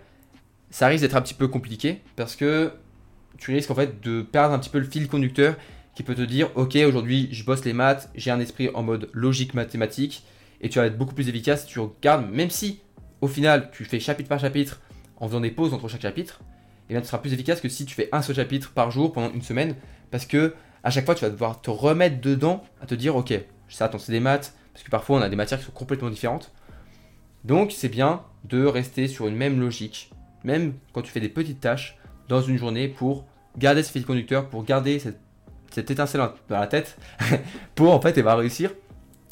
ça 0.71 0.87
risque 0.87 1.03
d'être 1.03 1.15
un 1.15 1.21
petit 1.21 1.33
peu 1.33 1.47
compliqué 1.47 2.01
parce 2.15 2.35
que 2.35 2.71
tu 3.37 3.51
risques 3.51 3.69
en 3.69 3.75
fait 3.75 4.01
de 4.01 4.21
perdre 4.21 4.53
un 4.53 4.59
petit 4.59 4.69
peu 4.69 4.79
le 4.79 4.85
fil 4.85 5.07
conducteur 5.07 5.55
qui 5.93 6.03
peut 6.03 6.15
te 6.15 6.21
dire 6.21 6.49
ok 6.55 6.77
aujourd'hui 6.87 7.27
je 7.31 7.43
bosse 7.43 7.65
les 7.65 7.73
maths, 7.73 8.09
j'ai 8.15 8.31
un 8.31 8.39
esprit 8.39 8.69
en 8.73 8.81
mode 8.81 9.09
logique 9.13 9.53
mathématique 9.53 10.23
et 10.61 10.69
tu 10.69 10.79
vas 10.79 10.85
être 10.85 10.97
beaucoup 10.97 11.13
plus 11.13 11.27
efficace 11.27 11.65
si 11.65 11.67
tu 11.67 11.79
regardes 11.79 12.29
même 12.31 12.49
si 12.49 12.79
au 13.19 13.27
final 13.27 13.69
tu 13.71 13.83
fais 13.83 13.99
chapitre 13.99 14.29
par 14.29 14.39
chapitre 14.39 14.79
en 15.17 15.27
faisant 15.27 15.41
des 15.41 15.51
pauses 15.51 15.73
entre 15.73 15.87
chaque 15.89 16.01
chapitre 16.01 16.39
et 16.89 16.93
bien 16.93 17.01
tu 17.01 17.07
seras 17.07 17.19
plus 17.19 17.33
efficace 17.33 17.59
que 17.59 17.69
si 17.69 17.85
tu 17.85 17.93
fais 17.93 18.07
un 18.13 18.21
seul 18.21 18.37
chapitre 18.37 18.71
par 18.71 18.91
jour 18.91 19.11
pendant 19.11 19.31
une 19.33 19.41
semaine 19.41 19.75
parce 20.09 20.25
que 20.25 20.55
à 20.83 20.89
chaque 20.89 21.05
fois 21.05 21.15
tu 21.15 21.25
vas 21.25 21.29
devoir 21.29 21.61
te 21.61 21.69
remettre 21.69 22.21
dedans 22.21 22.63
à 22.81 22.85
te 22.85 22.95
dire 22.95 23.17
ok 23.17 23.33
ça 23.67 23.85
attends 23.85 23.99
c'est 23.99 24.13
des 24.13 24.21
maths 24.21 24.55
parce 24.73 24.83
que 24.83 24.89
parfois 24.89 25.19
on 25.19 25.21
a 25.21 25.29
des 25.29 25.35
matières 25.35 25.59
qui 25.59 25.65
sont 25.65 25.71
complètement 25.71 26.09
différentes 26.09 26.51
donc 27.43 27.71
c'est 27.71 27.89
bien 27.89 28.21
de 28.45 28.65
rester 28.65 29.07
sur 29.07 29.27
une 29.27 29.35
même 29.35 29.59
logique 29.59 30.11
même 30.43 30.73
quand 30.93 31.01
tu 31.01 31.11
fais 31.11 31.19
des 31.19 31.29
petites 31.29 31.59
tâches 31.59 31.97
dans 32.27 32.41
une 32.41 32.57
journée 32.57 32.87
pour 32.87 33.25
garder 33.57 33.83
ce 33.83 33.91
fil 33.91 34.05
conducteur, 34.05 34.47
pour 34.47 34.63
garder 34.63 34.99
cette, 34.99 35.89
étincelle 35.89 36.21
dans 36.49 36.59
la 36.59 36.67
tête, 36.67 36.97
pour 37.75 37.93
en 37.93 38.01
fait, 38.01 38.17
et 38.17 38.21
va 38.21 38.35
réussir 38.35 38.71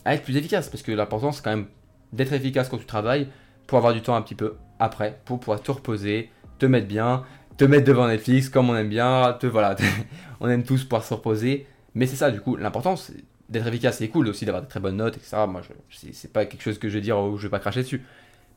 à 0.05 0.15
être 0.15 0.23
plus 0.23 0.37
efficace. 0.37 0.69
Parce 0.69 0.83
que 0.83 0.91
l'important, 0.91 1.31
c'est 1.31 1.43
quand 1.43 1.51
même 1.51 1.67
d'être 2.13 2.33
efficace 2.33 2.69
quand 2.69 2.77
tu 2.77 2.85
travailles, 2.85 3.27
pour 3.67 3.77
avoir 3.77 3.93
du 3.93 4.01
temps 4.01 4.15
un 4.15 4.21
petit 4.21 4.35
peu 4.35 4.55
après, 4.79 5.19
pour 5.25 5.39
pouvoir 5.39 5.61
te 5.61 5.71
reposer, 5.71 6.29
te 6.57 6.65
mettre 6.65 6.87
bien, 6.87 7.23
te 7.57 7.65
mettre 7.65 7.85
devant 7.85 8.07
Netflix 8.07 8.49
comme 8.49 8.69
on 8.69 8.75
aime 8.75 8.89
bien, 8.89 9.37
te, 9.39 9.47
voilà, 9.47 9.75
on 10.39 10.49
aime 10.49 10.63
tous 10.63 10.83
pouvoir 10.83 11.03
se 11.03 11.13
reposer. 11.13 11.67
Mais 11.93 12.07
c'est 12.07 12.15
ça, 12.15 12.31
du 12.31 12.39
coup, 12.39 12.55
l'important, 12.55 12.95
c'est 12.95 13.23
d'être 13.49 13.67
efficace, 13.67 13.97
c'est 13.97 14.09
cool 14.09 14.27
aussi 14.27 14.45
d'avoir 14.45 14.63
de 14.63 14.67
très 14.67 14.79
bonnes 14.79 14.97
notes, 14.97 15.17
etc. 15.17 15.45
Moi, 15.47 15.61
c'est 15.89 16.31
pas 16.31 16.45
quelque 16.45 16.61
chose 16.61 16.77
que 16.77 16.87
je 16.87 16.95
vais 16.95 17.01
dire 17.01 17.17
où 17.19 17.37
je 17.37 17.43
vais 17.43 17.51
pas 17.51 17.59
cracher 17.59 17.81
dessus. 17.81 18.03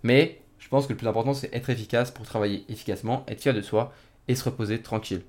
Mais 0.03 0.41
je 0.59 0.69
pense 0.69 0.87
que 0.87 0.93
le 0.93 0.97
plus 0.97 1.09
important, 1.09 1.35
c'est 1.35 1.53
être 1.55 1.71
efficace 1.71 2.11
pour 2.11 2.25
travailler 2.25 2.65
efficacement, 2.69 3.25
être 3.29 3.41
fier 3.41 3.55
de 3.55 3.63
soi 3.63 3.93
et 4.29 4.35
se 4.35 4.45
reposer 4.45 4.81
tranquille. 4.81 5.23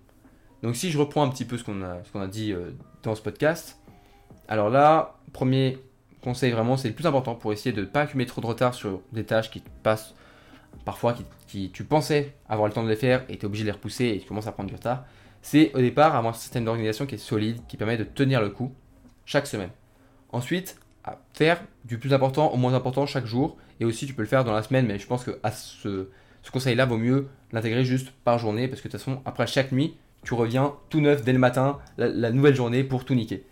Donc 0.62 0.76
si 0.76 0.92
je 0.92 0.98
reprends 0.98 1.24
un 1.24 1.30
petit 1.30 1.46
peu 1.46 1.58
ce 1.58 1.64
qu'on 1.64 1.82
a, 1.82 2.28
dit 2.28 2.54
euh, 2.54 2.72
dans 3.04 3.16
ce 3.16 3.22
podcast, 3.22 3.80
alors 4.48 4.70
là, 4.70 5.18
premier 5.34 5.80
conseil 6.22 6.52
vraiment, 6.52 6.78
c'est 6.78 6.88
le 6.88 6.94
plus 6.94 7.06
important 7.06 7.36
pour 7.36 7.52
essayer 7.52 7.74
de 7.74 7.82
ne 7.82 7.86
pas 7.86 8.02
accumuler 8.02 8.28
trop 8.28 8.42
de 8.42 8.46
retard 8.46 8.74
sur 8.74 9.02
des 9.12 9.26
tâches 9.26 9.52
qui 9.52 9.62
passent 9.84 10.14
parfois, 10.86 11.16
qui, 11.48 11.70
tu 11.72 11.84
pensais 11.84 12.36
avoir 12.48 12.68
le 12.68 12.74
temps 12.74 12.84
de 12.84 12.90
les 12.90 12.96
faire 12.96 13.24
et 13.30 13.38
tu 13.38 13.42
es 13.42 13.46
obligé 13.46 13.64
de 13.64 13.68
les 13.68 13.74
repousser 13.74 14.06
et 14.06 14.20
tu 14.20 14.28
commences 14.28 14.48
à 14.48 14.52
prendre 14.52 14.70
du 14.70 14.76
retard. 14.76 15.06
C'est 15.42 15.74
au 15.74 15.80
départ 15.80 16.16
avoir 16.16 16.34
un 16.34 16.38
système 16.38 16.64
d'organisation 16.66 17.06
qui 17.06 17.16
est 17.16 17.20
solide, 17.20 17.60
qui 17.68 17.76
permet 17.76 17.98
de 17.98 18.04
tenir 18.06 18.42
le 18.42 18.50
coup 18.50 18.74
chaque 19.26 19.48
semaine. 19.48 19.70
Ensuite, 20.32 20.78
faire 21.34 21.62
du 21.86 21.98
plus 21.98 22.14
important 22.14 22.52
au 22.52 22.58
moins 22.58 22.74
important 22.74 23.06
chaque 23.06 23.26
jour. 23.26 23.58
Et 23.80 23.86
aussi, 23.86 24.06
tu 24.06 24.14
peux 24.14 24.22
le 24.22 24.28
faire 24.28 24.44
dans 24.44 24.54
la 24.54 24.64
semaine, 24.64 24.86
mais 24.86 25.00
je 25.00 25.08
pense 25.08 25.24
que 25.24 25.40
à 25.44 25.52
ce, 25.52 26.10
ce 26.42 26.52
conseil-là, 26.52 26.86
vaut 26.86 26.98
mieux 26.98 27.28
l'intégrer 27.52 27.84
juste 27.84 28.12
par 28.24 28.40
journée, 28.40 28.68
parce 28.68 28.82
que 28.82 28.88
de 28.88 28.92
toute 28.92 29.02
façon, 29.02 29.22
après 29.26 29.48
chaque 29.48 29.72
nuit, 29.72 29.96
tu 30.24 30.34
reviens 30.34 30.74
tout 30.90 31.02
neuf 31.02 31.24
dès 31.24 31.34
le 31.34 31.40
matin, 31.40 31.80
la, 31.98 32.32
nouvelle 32.32 32.56
journée 32.56 32.84
pour 32.84 33.06
tout 33.06 33.16
niquer. 33.16 33.44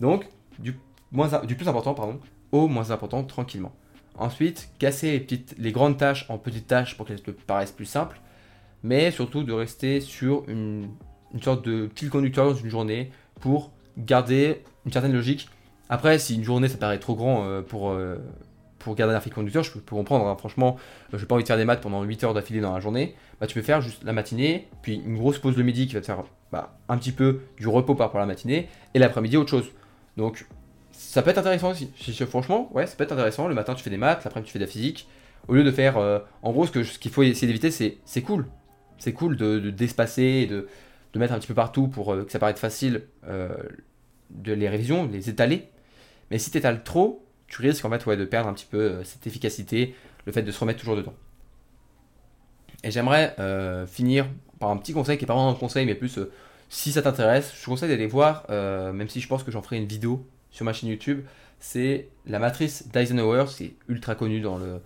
Donc, 0.00 0.26
du, 0.58 0.76
moins, 1.10 1.28
du 1.44 1.56
plus 1.56 1.68
important, 1.68 1.94
pardon, 1.94 2.20
au 2.52 2.68
moins 2.68 2.90
important, 2.90 3.24
tranquillement. 3.24 3.72
Ensuite, 4.16 4.70
casser 4.78 5.12
les, 5.12 5.20
petites, 5.20 5.54
les 5.58 5.72
grandes 5.72 5.96
tâches 5.96 6.26
en 6.28 6.38
petites 6.38 6.66
tâches 6.66 6.96
pour 6.96 7.06
qu'elles 7.06 7.22
te 7.22 7.30
paraissent 7.30 7.72
plus 7.72 7.86
simples, 7.86 8.20
mais 8.82 9.10
surtout 9.10 9.42
de 9.42 9.52
rester 9.52 10.00
sur 10.00 10.44
une, 10.48 10.90
une 11.32 11.42
sorte 11.42 11.64
de 11.64 11.90
fil 11.96 12.10
conducteur 12.10 12.46
dans 12.46 12.54
une 12.54 12.68
journée 12.68 13.10
pour 13.40 13.72
garder 13.96 14.62
une 14.86 14.92
certaine 14.92 15.12
logique 15.12 15.48
après, 15.92 16.18
si 16.18 16.36
une 16.36 16.42
journée 16.42 16.68
ça 16.68 16.78
paraît 16.78 16.98
trop 16.98 17.14
grand 17.14 17.44
euh, 17.44 17.60
pour, 17.60 17.90
euh, 17.90 18.16
pour 18.78 18.94
garder 18.94 19.14
un 19.14 19.20
fil 19.20 19.30
conducteur, 19.30 19.62
je 19.62 19.72
peux, 19.72 19.94
comprendre. 19.94 20.26
Hein. 20.26 20.36
Franchement, 20.38 20.78
je 21.12 21.18
n'ai 21.18 21.26
pas 21.26 21.34
envie 21.34 21.44
de 21.44 21.48
faire 21.48 21.58
des 21.58 21.66
maths 21.66 21.82
pendant 21.82 22.02
8 22.02 22.24
heures 22.24 22.32
d'affilée 22.32 22.62
dans 22.62 22.72
la 22.72 22.80
journée. 22.80 23.14
Bah, 23.40 23.46
tu 23.46 23.52
peux 23.52 23.60
faire 23.60 23.82
juste 23.82 24.02
la 24.02 24.14
matinée, 24.14 24.68
puis 24.80 25.02
une 25.04 25.18
grosse 25.18 25.38
pause 25.38 25.54
de 25.54 25.62
midi 25.62 25.86
qui 25.86 25.92
va 25.92 26.00
te 26.00 26.06
faire 26.06 26.24
bah, 26.50 26.78
un 26.88 26.96
petit 26.96 27.12
peu 27.12 27.40
du 27.58 27.68
repos 27.68 27.94
par 27.94 28.06
rapport 28.06 28.20
à 28.20 28.24
la 28.24 28.26
matinée, 28.26 28.70
et 28.94 28.98
l'après-midi 28.98 29.36
autre 29.36 29.50
chose. 29.50 29.70
Donc, 30.16 30.46
ça 30.92 31.20
peut 31.20 31.28
être 31.28 31.36
intéressant 31.36 31.72
aussi. 31.72 31.90
Franchement, 32.26 32.70
ouais, 32.72 32.86
ça 32.86 32.96
peut 32.96 33.04
être 33.04 33.12
intéressant. 33.12 33.46
Le 33.46 33.54
matin, 33.54 33.74
tu 33.74 33.82
fais 33.82 33.90
des 33.90 33.98
maths, 33.98 34.24
l'après-midi, 34.24 34.46
tu 34.46 34.52
fais 34.54 34.60
de 34.60 34.64
la 34.64 34.70
physique. 34.70 35.08
Au 35.46 35.52
lieu 35.52 35.62
de 35.62 35.70
faire. 35.72 35.98
Euh, 35.98 36.20
en 36.42 36.52
gros, 36.52 36.64
ce 36.64 36.72
qu'il 36.72 36.86
ce 36.86 37.08
faut 37.10 37.22
essayer 37.22 37.48
d'éviter, 37.48 37.70
c'est 37.70 37.98
c'est 38.06 38.22
cool. 38.22 38.46
C'est 38.96 39.12
cool 39.12 39.36
de, 39.36 39.58
d'espacer 39.68 40.22
et 40.22 40.46
de, 40.46 40.68
de, 41.12 41.18
mettre 41.18 41.34
un 41.34 41.38
petit 41.38 41.48
peu 41.48 41.54
partout 41.54 41.88
pour 41.88 42.16
que 42.16 42.30
ça 42.30 42.38
paraisse 42.38 42.58
facile 42.58 43.02
de 44.32 44.52
les 44.52 44.68
révisions, 44.68 45.08
les 45.10 45.28
étaler. 45.28 45.68
Mais 46.30 46.38
si 46.38 46.50
tu 46.50 46.58
étales 46.58 46.82
trop, 46.82 47.24
tu 47.52 47.60
risques 47.60 47.84
en 47.84 47.90
fait 47.90 48.16
de 48.16 48.24
perdre 48.24 48.48
un 48.48 48.54
petit 48.54 48.66
peu 48.68 48.78
euh, 48.78 49.04
cette 49.04 49.26
efficacité, 49.26 49.94
le 50.24 50.32
fait 50.32 50.42
de 50.42 50.50
se 50.50 50.58
remettre 50.58 50.80
toujours 50.80 50.96
dedans. 50.96 51.14
Et 52.82 52.90
j'aimerais 52.90 53.36
euh, 53.38 53.86
finir 53.86 54.26
par 54.58 54.70
un 54.70 54.78
petit 54.78 54.94
conseil 54.94 55.18
qui 55.18 55.24
est 55.24 55.26
pas 55.26 55.34
vraiment 55.34 55.50
un 55.50 55.54
conseil, 55.54 55.84
mais 55.84 55.94
plus 55.94 56.18
euh, 56.18 56.32
si 56.70 56.92
ça 56.92 57.02
t'intéresse, 57.02 57.52
je 57.54 57.60
te 57.60 57.66
conseille 57.66 57.90
d'aller 57.90 58.06
voir, 58.06 58.46
même 58.48 59.10
si 59.10 59.20
je 59.20 59.28
pense 59.28 59.42
que 59.42 59.50
j'en 59.50 59.60
ferai 59.60 59.76
une 59.76 59.84
vidéo 59.84 60.26
sur 60.50 60.64
ma 60.64 60.72
chaîne 60.72 60.88
YouTube, 60.88 61.20
c'est 61.58 62.08
la 62.24 62.38
matrice 62.38 62.88
d'Eisenhower, 62.88 63.44
c'est 63.48 63.74
ultra 63.88 64.14
connu 64.14 64.40
dans, 64.40 64.56
le, 64.56 64.80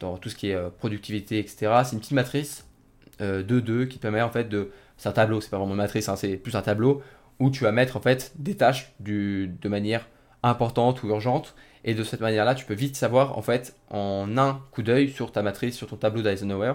dans 0.00 0.18
tout 0.18 0.28
ce 0.28 0.36
qui 0.36 0.50
est 0.50 0.70
productivité, 0.78 1.38
etc. 1.38 1.80
C'est 1.84 1.92
une 1.94 2.00
petite 2.00 2.12
matrice 2.12 2.66
de 3.20 3.40
2 3.42 3.86
qui 3.86 3.96
permet 3.96 4.20
en 4.20 4.28
fait 4.28 4.50
de. 4.50 4.70
C'est 4.98 5.08
un 5.08 5.12
tableau, 5.12 5.40
c'est 5.40 5.48
pas 5.48 5.56
vraiment 5.56 5.72
une 5.72 5.78
matrice, 5.78 6.10
hein, 6.10 6.16
c'est 6.16 6.36
plus 6.36 6.54
un 6.56 6.60
tableau 6.60 7.02
où 7.40 7.50
tu 7.50 7.64
vas 7.64 7.72
mettre 7.72 7.96
en 7.96 8.00
fait 8.00 8.32
des 8.36 8.56
tâches 8.56 8.92
de 9.00 9.68
manière 9.68 10.06
importante 10.42 11.02
ou 11.02 11.08
urgente. 11.08 11.54
Et 11.84 11.94
de 11.94 12.04
cette 12.04 12.20
manière-là, 12.20 12.54
tu 12.54 12.66
peux 12.66 12.74
vite 12.74 12.94
savoir, 12.96 13.38
en 13.38 13.42
fait, 13.42 13.74
en 13.90 14.36
un 14.36 14.60
coup 14.70 14.82
d'œil 14.82 15.10
sur 15.10 15.32
ta 15.32 15.42
matrice, 15.42 15.76
sur 15.76 15.86
ton 15.86 15.96
tableau 15.96 16.22
d'Eisenhower, 16.22 16.74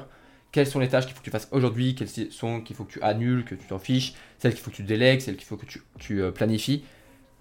quelles 0.52 0.68
sont 0.68 0.80
les 0.80 0.88
tâches 0.88 1.06
qu'il 1.06 1.13
faut 1.13 1.20
que 1.20 1.26
tu 1.26 1.32
fasses 1.32 1.50
aujourd'hui, 1.52 1.96
quelles 1.96 2.32
sont 2.32 2.62
qu'il 2.62 2.76
faut 2.76 2.86
que 2.86 2.94
tu 2.94 3.02
annules, 3.02 3.46
que 3.46 3.56
tu 3.56 3.68
t'en 3.68 3.78
fiches, 3.78 4.13
celles 4.39 4.54
qu'il 4.54 4.63
faut 4.63 4.72
que 4.72 4.76
tu 4.78 4.84
délègues, 4.84 5.20
celles 5.20 5.36
qu'il 5.36 5.46
faut 5.46 5.58
que 5.58 5.66
tu, 6.00 6.22
euh, 6.22 6.32
planifies. 6.32 6.84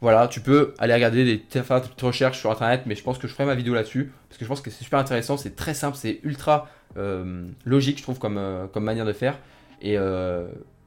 Voilà, 0.00 0.28
tu 0.28 0.40
peux 0.40 0.74
aller 0.78 0.92
regarder 0.92 1.24
des 1.24 1.38
petites 1.38 2.02
recherches 2.02 2.38
sur 2.38 2.50
internet, 2.50 2.82
mais 2.84 2.94
je 2.94 3.02
pense 3.02 3.16
que 3.16 3.26
je 3.26 3.32
ferai 3.32 3.46
ma 3.46 3.54
vidéo 3.54 3.72
là-dessus, 3.72 4.12
parce 4.28 4.38
que 4.38 4.44
je 4.44 4.48
pense 4.48 4.60
que 4.60 4.70
c'est 4.70 4.84
super 4.84 4.98
intéressant, 4.98 5.38
c'est 5.38 5.56
très 5.56 5.72
simple, 5.72 5.96
c'est 5.96 6.20
ultra 6.24 6.68
euh, 6.98 7.46
logique, 7.64 7.98
je 7.98 8.02
trouve, 8.02 8.18
comme, 8.18 8.36
euh, 8.36 8.66
comme 8.66 8.84
manière 8.84 9.06
de 9.06 9.12
faire. 9.14 9.38
Et 9.80 9.96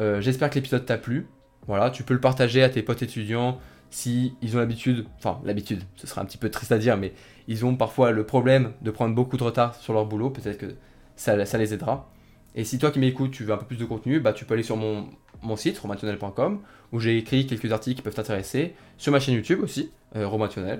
Euh, 0.00 0.20
j'espère 0.20 0.50
que 0.50 0.56
l'épisode 0.56 0.86
t'a 0.86 0.98
plu. 0.98 1.26
Voilà, 1.66 1.90
tu 1.90 2.02
peux 2.02 2.14
le 2.14 2.20
partager 2.20 2.62
à 2.62 2.68
tes 2.68 2.82
potes 2.82 3.02
étudiants 3.02 3.58
si 3.90 4.34
ils 4.40 4.56
ont 4.56 4.58
l'habitude, 4.58 5.06
enfin 5.18 5.40
l'habitude, 5.44 5.82
ce 5.96 6.06
serait 6.06 6.22
un 6.22 6.24
petit 6.24 6.38
peu 6.38 6.48
triste 6.50 6.72
à 6.72 6.78
dire, 6.78 6.96
mais 6.96 7.12
ils 7.46 7.64
ont 7.66 7.76
parfois 7.76 8.10
le 8.10 8.24
problème 8.24 8.72
de 8.80 8.90
prendre 8.90 9.14
beaucoup 9.14 9.36
de 9.36 9.44
retard 9.44 9.74
sur 9.74 9.92
leur 9.92 10.06
boulot, 10.06 10.30
peut-être 10.30 10.56
que 10.56 10.74
ça, 11.14 11.36
les 11.36 11.74
aidera. 11.74 12.10
Et 12.54 12.64
si 12.64 12.78
toi 12.78 12.90
qui 12.90 12.98
m'écoutes, 12.98 13.32
tu 13.32 13.44
veux 13.44 13.52
un 13.52 13.58
peu 13.58 13.66
plus 13.66 13.76
de 13.76 13.84
contenu, 13.84 14.18
bah, 14.18 14.32
tu 14.32 14.46
peux 14.46 14.54
aller 14.54 14.62
sur 14.62 14.76
mon, 14.76 15.08
mon 15.42 15.56
site, 15.56 15.78
romationnel.com, 15.78 16.60
où 16.92 17.00
j'ai 17.00 17.18
écrit 17.18 17.46
quelques 17.46 17.70
articles 17.70 17.96
qui 17.96 18.02
peuvent 18.02 18.14
t'intéresser, 18.14 18.74
sur 18.96 19.12
ma 19.12 19.20
chaîne 19.20 19.34
YouTube 19.34 19.60
aussi, 19.62 19.92
euh. 20.16 20.76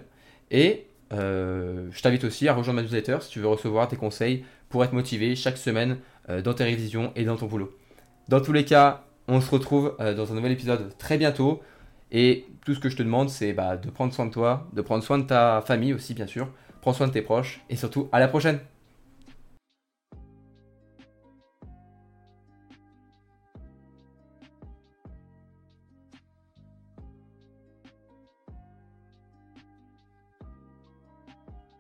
Et 0.50 0.86
euh, 1.12 1.88
je 1.90 2.02
t'invite 2.02 2.24
aussi 2.24 2.48
à 2.48 2.54
rejoindre 2.54 2.80
ma 2.80 2.82
newsletter 2.82 3.18
si 3.20 3.30
tu 3.30 3.40
veux 3.40 3.48
recevoir 3.48 3.88
tes 3.88 3.96
conseils 3.96 4.44
pour 4.68 4.84
être 4.84 4.92
motivé 4.92 5.36
chaque 5.36 5.58
semaine 5.58 5.98
euh, 6.28 6.42
dans 6.42 6.54
tes 6.54 6.64
révisions 6.64 7.12
et 7.16 7.24
dans 7.24 7.36
ton 7.36 7.46
boulot. 7.46 7.76
Dans 8.28 8.40
tous 8.40 8.52
les 8.52 8.64
cas, 8.64 9.04
on 9.28 9.40
se 9.40 9.50
retrouve 9.50 9.94
euh, 10.00 10.14
dans 10.14 10.32
un 10.32 10.34
nouvel 10.34 10.52
épisode 10.52 10.96
très 10.98 11.18
bientôt. 11.18 11.60
Et 12.10 12.46
tout 12.64 12.74
ce 12.74 12.80
que 12.80 12.90
je 12.90 12.96
te 12.96 13.02
demande, 13.02 13.30
c'est 13.30 13.52
bah, 13.52 13.76
de 13.76 13.88
prendre 13.90 14.12
soin 14.12 14.26
de 14.26 14.30
toi, 14.30 14.68
de 14.72 14.82
prendre 14.82 15.02
soin 15.02 15.18
de 15.18 15.24
ta 15.24 15.62
famille 15.66 15.94
aussi, 15.94 16.12
bien 16.14 16.26
sûr. 16.26 16.48
Prends 16.82 16.92
soin 16.92 17.08
de 17.08 17.12
tes 17.12 17.22
proches 17.22 17.62
et 17.70 17.76
surtout, 17.76 18.08
à 18.12 18.20
la 18.20 18.28
prochaine! 18.28 18.58